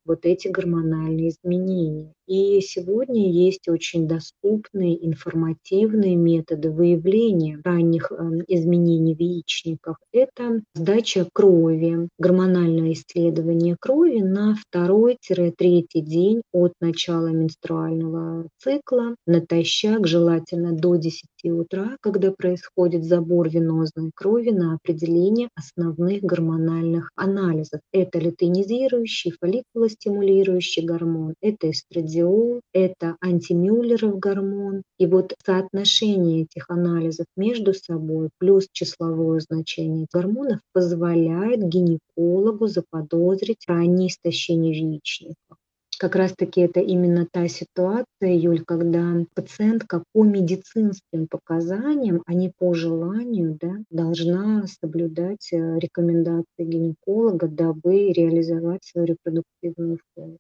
вот 0.04 0.24
эти 0.24 0.48
гормональные 0.48 1.30
изменения. 1.30 2.12
И 2.26 2.60
сегодня 2.60 3.30
есть 3.30 3.68
очень 3.68 4.06
доступные 4.06 5.04
информативные 5.06 6.16
методы 6.16 6.70
выявления 6.70 7.60
ранних 7.64 8.10
эм, 8.12 8.42
изменений 8.46 9.14
в 9.14 9.20
яичниках. 9.20 9.98
Это 10.12 10.62
сдача 10.74 11.28
крови, 11.32 12.08
гормональное 12.18 12.92
исследование 12.92 13.76
крови 13.78 14.20
на 14.20 14.54
второй-третий 14.54 16.00
день 16.00 16.42
от 16.52 16.72
начала 16.80 17.11
менструального 17.20 18.48
цикла, 18.58 19.14
натощак, 19.26 20.06
желательно 20.06 20.72
до 20.72 20.96
10 20.96 21.24
утра, 21.44 21.96
когда 22.00 22.32
происходит 22.32 23.04
забор 23.04 23.48
венозной 23.48 24.10
крови 24.14 24.50
на 24.50 24.74
определение 24.74 25.48
основных 25.54 26.22
гормональных 26.22 27.10
анализов. 27.16 27.80
Это 27.92 28.18
лютeinизирующий, 28.18 29.32
фолликулостимулирующий 29.40 30.84
гормон, 30.84 31.34
это 31.40 31.70
эстрадиол, 31.70 32.60
это 32.72 33.16
антимюллеров 33.20 34.18
гормон. 34.18 34.82
И 34.98 35.06
вот 35.06 35.34
соотношение 35.44 36.42
этих 36.42 36.70
анализов 36.70 37.26
между 37.36 37.74
собой 37.74 38.30
плюс 38.38 38.68
числовое 38.72 39.40
значение 39.40 40.06
гормонов 40.12 40.60
позволяет 40.72 41.62
гинекологу 41.62 42.66
заподозрить 42.66 43.64
раннее 43.66 44.08
истощение 44.08 44.72
яичника 44.72 45.56
как 46.02 46.16
раз-таки 46.16 46.62
это 46.62 46.80
именно 46.80 47.28
та 47.30 47.46
ситуация, 47.46 48.34
Юль, 48.34 48.64
когда 48.64 49.24
пациентка 49.36 50.02
по 50.12 50.24
медицинским 50.24 51.28
показаниям, 51.30 52.24
а 52.26 52.34
не 52.34 52.50
по 52.58 52.74
желанию, 52.74 53.56
да, 53.60 53.76
должна 53.88 54.66
соблюдать 54.66 55.52
э, 55.52 55.78
рекомендации 55.78 56.64
гинеколога, 56.64 57.46
дабы 57.46 58.10
реализовать 58.10 58.82
свою 58.82 59.06
репродуктивную 59.06 60.00
функцию. 60.12 60.38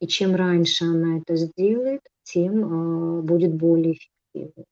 И 0.00 0.06
чем 0.06 0.34
раньше 0.34 0.84
она 0.84 1.16
это 1.16 1.36
сделает, 1.36 2.02
тем 2.22 2.52
э, 2.60 3.22
будет 3.22 3.54
более 3.54 3.94
эффективно. 3.94 4.64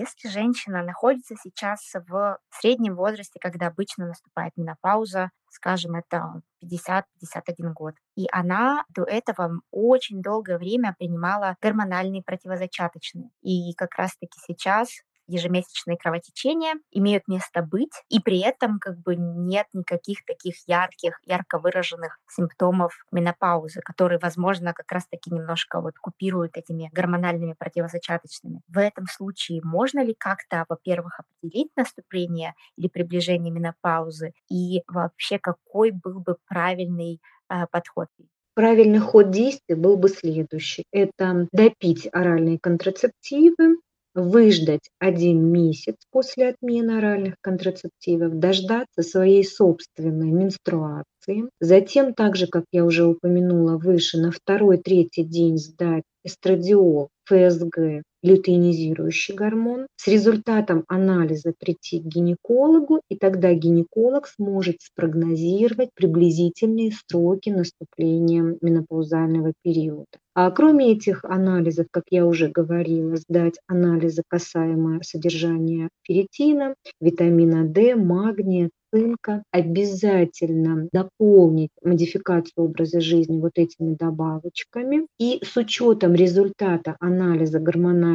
Если 0.00 0.30
женщина 0.30 0.82
находится 0.82 1.34
сейчас 1.36 1.92
в 2.08 2.38
среднем 2.48 2.96
возрасте, 2.96 3.38
когда 3.38 3.66
обычно 3.66 4.06
наступает 4.06 4.56
менопауза, 4.56 5.30
скажем, 5.50 5.94
это 5.94 6.40
50-51 6.64 7.72
год, 7.74 7.94
и 8.16 8.26
она 8.32 8.84
до 8.94 9.04
этого 9.04 9.60
очень 9.70 10.22
долгое 10.22 10.56
время 10.56 10.94
принимала 10.98 11.56
гормональные 11.60 12.22
противозачаточные. 12.22 13.28
И 13.42 13.74
как 13.74 13.94
раз-таки 13.96 14.38
сейчас 14.46 14.88
ежемесячные 15.30 15.96
кровотечения 15.96 16.74
имеют 16.90 17.28
место 17.28 17.62
быть, 17.62 17.92
и 18.08 18.20
при 18.20 18.40
этом 18.40 18.78
как 18.78 18.98
бы 18.98 19.16
нет 19.16 19.66
никаких 19.72 20.24
таких 20.24 20.56
ярких, 20.66 21.20
ярко 21.24 21.58
выраженных 21.58 22.18
симптомов 22.28 23.04
менопаузы, 23.12 23.80
которые, 23.80 24.18
возможно, 24.18 24.72
как 24.72 24.90
раз-таки 24.92 25.30
немножко 25.30 25.80
вот 25.80 25.98
купируют 25.98 26.56
этими 26.56 26.90
гормональными 26.92 27.54
противозачаточными. 27.58 28.60
В 28.68 28.78
этом 28.78 29.06
случае 29.06 29.60
можно 29.62 30.02
ли 30.04 30.14
как-то, 30.18 30.64
во-первых, 30.68 31.20
определить 31.20 31.70
наступление 31.76 32.54
или 32.76 32.88
приближение 32.88 33.52
менопаузы, 33.52 34.32
и 34.50 34.82
вообще 34.86 35.38
какой 35.38 35.90
был 35.90 36.20
бы 36.20 36.36
правильный 36.48 37.20
э, 37.48 37.66
подход? 37.70 38.08
Правильный 38.54 38.98
ход 38.98 39.30
действий 39.30 39.74
был 39.74 39.96
бы 39.96 40.08
следующий. 40.08 40.84
Это 40.90 41.46
допить 41.52 42.08
оральные 42.12 42.58
контрацептивы, 42.58 43.76
выждать 44.20 44.88
один 44.98 45.50
месяц 45.50 45.96
после 46.10 46.48
отмены 46.50 46.98
оральных 46.98 47.34
контрацептивов, 47.40 48.38
дождаться 48.38 49.02
своей 49.02 49.44
собственной 49.44 50.30
менструации, 50.30 51.48
затем, 51.60 52.14
так 52.14 52.36
же, 52.36 52.46
как 52.46 52.64
я 52.72 52.84
уже 52.84 53.06
упомянула 53.06 53.76
выше, 53.76 54.18
на 54.18 54.30
второй-третий 54.30 55.24
день 55.24 55.58
сдать 55.58 56.04
эстрадиол, 56.24 57.08
ФСГ, 57.24 58.02
лютеинизирующий 58.22 59.34
гормон, 59.34 59.86
с 59.96 60.06
результатом 60.08 60.84
анализа 60.88 61.52
прийти 61.58 62.00
к 62.00 62.04
гинекологу, 62.04 63.00
и 63.08 63.16
тогда 63.16 63.52
гинеколог 63.54 64.26
сможет 64.28 64.76
спрогнозировать 64.80 65.90
приблизительные 65.94 66.92
сроки 66.92 67.50
наступления 67.50 68.56
менопаузального 68.60 69.52
периода. 69.62 70.06
А 70.34 70.50
кроме 70.50 70.92
этих 70.92 71.24
анализов, 71.24 71.86
как 71.90 72.04
я 72.10 72.24
уже 72.24 72.48
говорила, 72.48 73.16
сдать 73.16 73.58
анализы 73.66 74.22
касаемо 74.26 75.00
содержания 75.02 75.88
ферритина, 76.02 76.74
витамина 77.00 77.66
D, 77.66 77.96
магния, 77.96 78.70
цинка, 78.92 79.42
обязательно 79.50 80.88
дополнить 80.92 81.70
модификацию 81.82 82.64
образа 82.64 83.00
жизни 83.00 83.38
вот 83.38 83.52
этими 83.56 83.94
добавочками. 83.94 85.06
И 85.18 85.40
с 85.44 85.56
учетом 85.56 86.14
результата 86.14 86.96
анализа 87.00 87.58
гормонального 87.58 88.09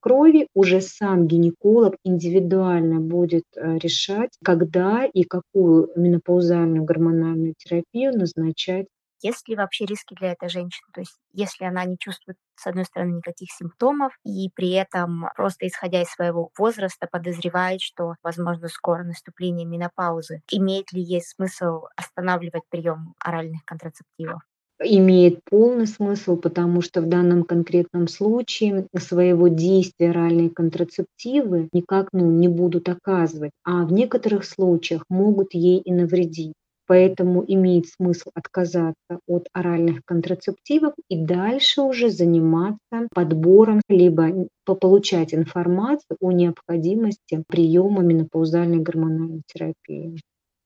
крови 0.00 0.48
уже 0.54 0.80
сам 0.80 1.26
гинеколог 1.26 1.96
индивидуально 2.04 3.00
будет 3.00 3.44
э, 3.56 3.78
решать, 3.78 4.30
когда 4.44 5.04
и 5.04 5.24
какую 5.24 5.90
менопаузальную 5.96 6.84
гормональную 6.84 7.54
терапию 7.58 8.12
назначать 8.12 8.86
есть 9.20 9.48
ли 9.48 9.56
вообще 9.56 9.84
риски 9.84 10.14
для 10.14 10.32
этой 10.32 10.48
женщины? 10.48 10.86
То 10.94 11.00
есть 11.00 11.16
если 11.32 11.64
она 11.64 11.84
не 11.84 11.98
чувствует, 11.98 12.36
с 12.54 12.66
одной 12.66 12.84
стороны, 12.84 13.16
никаких 13.16 13.48
симптомов, 13.50 14.12
и 14.24 14.50
при 14.54 14.70
этом 14.72 15.28
просто 15.36 15.66
исходя 15.66 16.02
из 16.02 16.08
своего 16.08 16.50
возраста 16.56 17.08
подозревает, 17.10 17.80
что, 17.80 18.14
возможно, 18.22 18.68
скоро 18.68 19.04
наступление 19.04 19.66
менопаузы, 19.66 20.42
имеет 20.50 20.92
ли 20.92 21.02
ей 21.02 21.22
смысл 21.22 21.86
останавливать 21.96 22.62
прием 22.70 23.14
оральных 23.18 23.64
контрацептивов? 23.64 24.40
Имеет 24.80 25.40
полный 25.44 25.86
смысл, 25.86 26.36
потому 26.36 26.80
что 26.80 27.00
в 27.00 27.08
данном 27.08 27.44
конкретном 27.44 28.08
случае 28.08 28.86
своего 28.96 29.48
действия 29.48 30.10
оральные 30.10 30.50
контрацептивы 30.50 31.68
никак 31.72 32.08
ну, 32.12 32.30
не 32.30 32.48
будут 32.48 32.88
оказывать, 32.88 33.52
а 33.64 33.84
в 33.84 33.92
некоторых 33.92 34.44
случаях 34.44 35.04
могут 35.08 35.54
ей 35.54 35.78
и 35.78 35.92
навредить. 35.92 36.54
Поэтому 36.86 37.44
имеет 37.46 37.86
смысл 37.86 38.30
отказаться 38.34 39.20
от 39.26 39.46
оральных 39.52 40.00
контрацептивов 40.06 40.94
и 41.10 41.22
дальше 41.22 41.82
уже 41.82 42.08
заниматься 42.08 43.08
подбором, 43.12 43.82
либо 43.90 44.48
получать 44.64 45.34
информацию 45.34 46.16
о 46.20 46.32
необходимости 46.32 47.42
приема 47.46 48.02
менопаузальной 48.02 48.78
гормональной 48.78 49.42
терапии. 49.46 50.18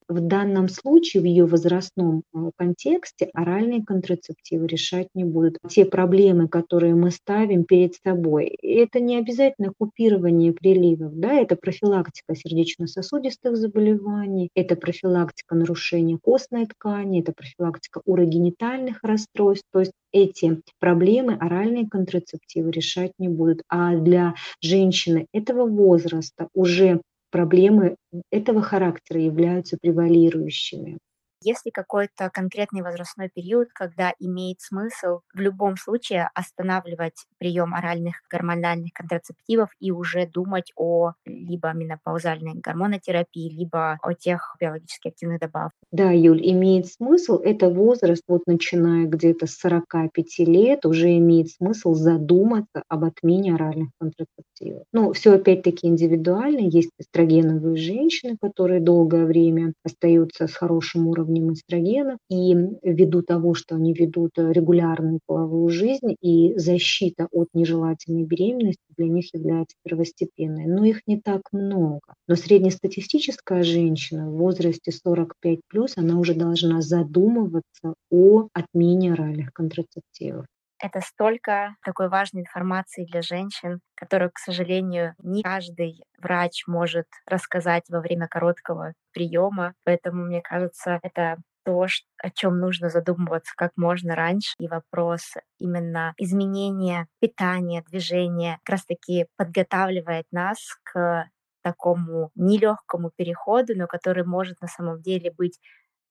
В 0.08 0.20
данном 0.20 0.68
случае, 0.68 1.22
в 1.22 1.26
ее 1.26 1.46
возрастном 1.46 2.22
э, 2.34 2.50
контексте, 2.56 3.30
оральные 3.34 3.84
контрацептивы 3.84 4.66
решать 4.66 5.08
не 5.14 5.24
будут. 5.24 5.58
Те 5.68 5.84
проблемы, 5.84 6.48
которые 6.48 6.94
мы 6.94 7.10
ставим 7.10 7.64
перед 7.64 7.94
собой, 8.04 8.56
это 8.62 9.00
не 9.00 9.16
обязательно 9.16 9.72
купирование 9.76 10.52
приливов, 10.52 11.14
да, 11.14 11.34
это 11.34 11.56
профилактика 11.56 12.34
сердечно-сосудистых 12.34 13.56
заболеваний, 13.56 14.50
это 14.54 14.76
профилактика 14.76 15.54
нарушения 15.54 16.18
костной 16.18 16.66
ткани, 16.66 17.20
это 17.20 17.32
профилактика 17.32 18.00
урогенитальных 18.04 18.98
расстройств. 19.02 19.66
То 19.72 19.80
есть 19.80 19.92
эти 20.12 20.60
проблемы 20.78 21.34
оральные 21.34 21.88
контрацептивы 21.88 22.70
решать 22.70 23.12
не 23.18 23.28
будут. 23.28 23.62
А 23.68 23.96
для 23.96 24.34
женщины 24.60 25.26
этого 25.32 25.66
возраста 25.66 26.48
уже 26.54 27.00
проблемы 27.32 27.96
этого 28.30 28.62
характера 28.62 29.20
являются 29.20 29.78
превалирующими. 29.80 30.98
Есть 31.44 31.66
ли 31.66 31.70
какой-то 31.72 32.30
конкретный 32.30 32.82
возрастной 32.82 33.28
период, 33.28 33.68
когда 33.72 34.12
имеет 34.18 34.60
смысл 34.60 35.20
в 35.34 35.40
любом 35.40 35.76
случае 35.76 36.28
останавливать 36.34 37.26
прием 37.38 37.74
оральных 37.74 38.16
гормональных 38.30 38.92
контрацептивов 38.92 39.70
и 39.80 39.90
уже 39.90 40.26
думать 40.26 40.72
о 40.76 41.12
либо 41.24 41.72
менопаузальной 41.72 42.54
гормонотерапии, 42.54 43.48
либо 43.50 43.98
о 44.02 44.14
тех 44.14 44.56
биологически 44.60 45.08
активных 45.08 45.40
добавках? 45.40 45.72
Да, 45.90 46.10
Юль, 46.10 46.40
имеет 46.42 46.86
смысл. 46.86 47.36
Это 47.36 47.68
возраст, 47.68 48.22
вот 48.26 48.42
начиная 48.46 49.06
где-то 49.06 49.46
с 49.46 49.56
45 49.58 50.38
лет, 50.46 50.86
уже 50.86 51.18
имеет 51.18 51.50
смысл 51.50 51.92
задуматься 51.92 52.82
об 52.88 53.04
отмене 53.04 53.54
оральных 53.54 53.90
контрацептивов. 54.00 54.84
Но 54.92 55.12
все 55.12 55.34
опять-таки 55.34 55.86
индивидуально. 55.86 56.60
Есть 56.60 56.92
эстрогеновые 56.98 57.76
женщины, 57.76 58.38
которые 58.40 58.80
долгое 58.80 59.26
время 59.26 59.74
остаются 59.84 60.46
с 60.46 60.54
хорошим 60.54 61.08
уровнем 61.08 61.31
уровнем 61.32 61.52
эстрогена, 61.52 62.18
и 62.28 62.54
ввиду 62.82 63.22
того, 63.22 63.54
что 63.54 63.76
они 63.76 63.92
ведут 63.92 64.32
регулярную 64.36 65.20
половую 65.26 65.68
жизнь, 65.68 66.14
и 66.20 66.56
защита 66.56 67.28
от 67.32 67.48
нежелательной 67.54 68.24
беременности 68.24 68.82
для 68.96 69.08
них 69.08 69.34
является 69.34 69.76
первостепенной. 69.84 70.66
Но 70.66 70.84
их 70.84 71.00
не 71.06 71.20
так 71.20 71.42
много. 71.52 72.14
Но 72.28 72.36
среднестатистическая 72.36 73.62
женщина 73.62 74.30
в 74.30 74.36
возрасте 74.36 74.92
45+, 75.06 75.62
она 75.96 76.18
уже 76.18 76.34
должна 76.34 76.80
задумываться 76.82 77.94
о 78.10 78.48
отмене 78.52 79.12
оральных 79.12 79.52
контрацептивов. 79.52 80.46
Это 80.82 81.00
столько 81.00 81.76
такой 81.84 82.08
важной 82.08 82.40
информации 82.40 83.04
для 83.04 83.22
женщин, 83.22 83.80
которую, 83.94 84.32
к 84.32 84.38
сожалению, 84.38 85.14
не 85.22 85.42
каждый 85.42 86.02
врач 86.18 86.64
может 86.66 87.06
рассказать 87.26 87.84
во 87.88 88.00
время 88.00 88.26
короткого 88.26 88.94
приема. 89.12 89.74
Поэтому, 89.84 90.24
мне 90.26 90.42
кажется, 90.42 90.98
это 91.02 91.36
то, 91.64 91.86
о 92.18 92.30
чем 92.30 92.58
нужно 92.58 92.88
задумываться 92.88 93.52
как 93.56 93.70
можно 93.76 94.16
раньше. 94.16 94.54
И 94.58 94.66
вопрос 94.66 95.34
именно 95.60 96.14
изменения 96.18 97.06
питания, 97.20 97.84
движения 97.88 98.58
как 98.64 98.74
раз-таки 98.74 99.26
подготавливает 99.36 100.26
нас 100.32 100.58
к 100.82 101.28
такому 101.62 102.32
нелегкому 102.34 103.12
переходу, 103.16 103.74
но 103.76 103.86
который 103.86 104.24
может 104.24 104.60
на 104.60 104.66
самом 104.66 105.00
деле 105.00 105.30
быть 105.30 105.60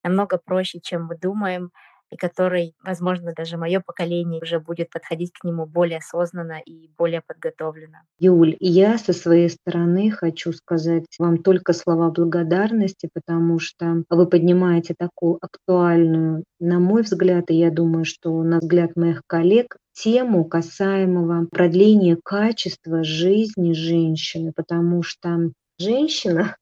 намного 0.03 0.37
проще, 0.37 0.79
чем 0.81 1.05
мы 1.05 1.17
думаем 1.17 1.71
и 2.11 2.17
который, 2.17 2.75
возможно, 2.83 3.33
даже 3.35 3.57
мое 3.57 3.81
поколение 3.81 4.41
уже 4.41 4.59
будет 4.59 4.89
подходить 4.89 5.31
к 5.31 5.43
нему 5.43 5.65
более 5.65 5.99
осознанно 5.99 6.59
и 6.65 6.89
более 6.97 7.21
подготовленно. 7.21 8.03
Юль, 8.19 8.55
я 8.59 8.97
со 8.97 9.13
своей 9.13 9.49
стороны 9.49 10.11
хочу 10.11 10.51
сказать 10.51 11.05
вам 11.17 11.37
только 11.37 11.73
слова 11.73 12.11
благодарности, 12.11 13.09
потому 13.13 13.59
что 13.59 14.03
вы 14.09 14.27
поднимаете 14.27 14.93
такую 14.97 15.39
актуальную, 15.41 16.43
на 16.59 16.79
мой 16.79 17.03
взгляд, 17.03 17.49
и 17.49 17.55
я 17.55 17.71
думаю, 17.71 18.05
что 18.05 18.43
на 18.43 18.59
взгляд 18.59 18.95
моих 18.95 19.21
коллег, 19.25 19.77
тему 19.93 20.45
касаемого 20.45 21.47
продления 21.51 22.17
качества 22.23 23.03
жизни 23.03 23.73
женщины, 23.73 24.51
потому 24.55 25.03
что 25.03 25.51
женщина 25.79 26.55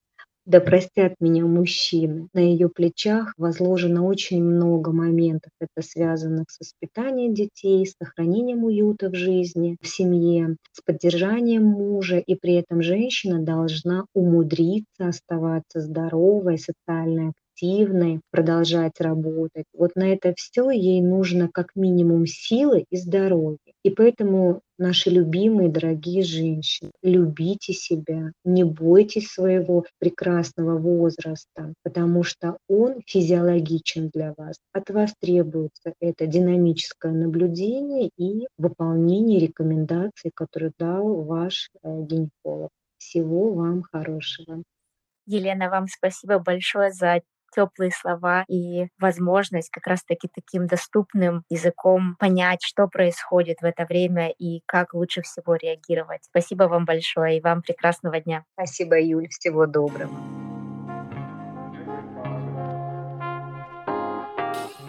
да 0.50 0.60
простят 0.60 1.14
меня 1.20 1.46
мужчины. 1.46 2.28
На 2.34 2.40
ее 2.40 2.70
плечах 2.70 3.36
возложено 3.38 4.04
очень 4.04 4.44
много 4.44 4.92
моментов. 4.92 5.52
Это 5.62 5.88
связано 5.88 6.44
с 6.50 6.60
воспитанием 6.60 7.36
детей, 7.36 7.86
с 7.86 7.94
сохранением 8.02 8.64
уюта 8.64 9.12
в 9.12 9.16
жизни, 9.16 9.78
в 9.80 9.88
семье, 9.88 10.56
с 10.72 10.82
поддержанием 10.82 11.64
мужа. 11.64 12.18
И 12.18 12.34
при 12.34 12.56
этом 12.56 12.82
женщина 12.82 13.40
должна 13.40 14.06
умудриться 14.16 15.10
оставаться 15.10 15.82
здоровой, 15.82 16.58
социально 16.58 17.34
активной, 17.60 18.22
продолжать 18.32 19.00
работать. 19.00 19.66
Вот 19.74 19.96
на 19.96 20.14
это 20.14 20.34
все 20.36 20.70
ей 20.72 21.02
нужно 21.02 21.50
как 21.52 21.76
минимум 21.76 22.26
силы 22.26 22.86
и 22.90 22.98
здоровье. 22.98 23.58
И 23.84 23.90
поэтому 23.90 24.62
наши 24.78 25.10
любимые, 25.10 25.70
дорогие 25.70 26.24
женщины, 26.24 26.92
любите 27.02 27.74
себя, 27.74 28.32
не 28.44 28.64
бойтесь 28.64 29.30
своего 29.30 29.86
прекрасного 30.00 30.78
возраста, 30.78 31.74
потому 31.84 32.24
что 32.24 32.58
он 32.68 33.02
физиологичен 33.06 34.10
для 34.14 34.34
вас. 34.38 34.58
От 34.74 34.90
вас 34.90 35.14
требуется 35.20 35.94
это 36.00 36.28
динамическое 36.28 37.12
наблюдение 37.12 38.10
и 38.18 38.48
выполнение 38.58 39.40
рекомендаций, 39.40 40.32
которые 40.34 40.72
дал 40.78 41.24
ваш 41.24 41.70
э, 41.84 42.02
гинеколог. 42.04 42.70
Всего 42.98 43.54
вам 43.54 43.84
хорошего. 43.84 44.64
Елена, 45.26 45.70
вам 45.70 45.88
спасибо 45.88 46.40
большое 46.40 46.92
за 46.92 47.22
теплые 47.50 47.92
слова 47.92 48.44
и 48.48 48.88
возможность 49.00 49.70
как 49.70 49.88
раз-таки 49.88 50.30
таким 50.34 50.68
доступным 50.68 51.44
языком 51.50 52.16
понять, 52.20 52.64
что 52.64 52.88
происходит 52.88 53.62
в 53.62 53.66
это 53.66 53.86
время 53.86 54.30
и 54.30 54.62
как 54.66 54.94
лучше 54.94 55.22
всего 55.22 55.56
реагировать. 55.56 56.24
Спасибо 56.24 56.64
вам 56.64 56.86
большое 56.86 57.38
и 57.38 57.42
вам 57.42 57.62
прекрасного 57.62 58.20
дня. 58.20 58.44
Спасибо, 58.54 59.00
Юль. 59.00 59.28
Всего 59.30 59.66
доброго. 59.66 60.14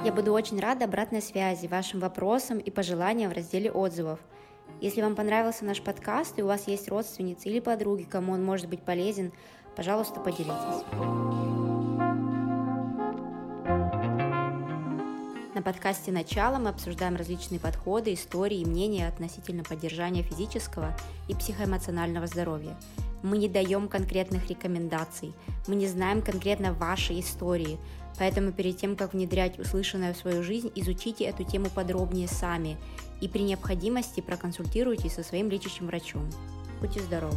Я 0.02 0.12
буду 0.12 0.32
очень 0.32 0.58
рада 0.58 0.86
обратной 0.86 1.20
связи, 1.20 1.66
вашим 1.66 2.00
вопросам 2.00 2.58
и 2.58 2.70
пожеланиям 2.70 3.30
в 3.30 3.34
разделе 3.34 3.70
отзывов. 3.70 4.18
Если 4.80 5.02
вам 5.02 5.14
понравился 5.14 5.66
наш 5.66 5.82
подкаст 5.82 6.38
и 6.38 6.42
у 6.42 6.46
вас 6.46 6.66
есть 6.68 6.88
родственницы 6.88 7.50
или 7.50 7.61
подруги, 7.61 8.04
кому 8.04 8.32
он 8.32 8.42
может 8.42 8.66
быть 8.66 8.82
полезен, 8.82 9.30
пожалуйста, 9.76 10.20
поделитесь. 10.20 11.69
На 15.61 15.64
подкасте 15.64 16.11
«Начало» 16.11 16.56
мы 16.56 16.70
обсуждаем 16.70 17.16
различные 17.16 17.61
подходы, 17.61 18.14
истории 18.14 18.61
и 18.61 18.64
мнения 18.64 19.06
относительно 19.06 19.62
поддержания 19.62 20.22
физического 20.22 20.96
и 21.28 21.34
психоэмоционального 21.34 22.26
здоровья. 22.28 22.74
Мы 23.22 23.36
не 23.36 23.46
даем 23.46 23.86
конкретных 23.86 24.48
рекомендаций, 24.48 25.34
мы 25.68 25.74
не 25.74 25.86
знаем 25.86 26.22
конкретно 26.22 26.72
вашей 26.72 27.20
истории, 27.20 27.78
поэтому 28.18 28.52
перед 28.52 28.78
тем, 28.78 28.96
как 28.96 29.12
внедрять 29.12 29.58
услышанное 29.58 30.14
в 30.14 30.16
свою 30.16 30.42
жизнь, 30.42 30.72
изучите 30.76 31.24
эту 31.24 31.44
тему 31.44 31.66
подробнее 31.68 32.26
сами 32.26 32.78
и 33.20 33.28
при 33.28 33.42
необходимости 33.42 34.22
проконсультируйтесь 34.22 35.12
со 35.12 35.22
своим 35.22 35.50
лечащим 35.50 35.88
врачом. 35.88 36.26
Будьте 36.80 37.00
здоровы! 37.00 37.36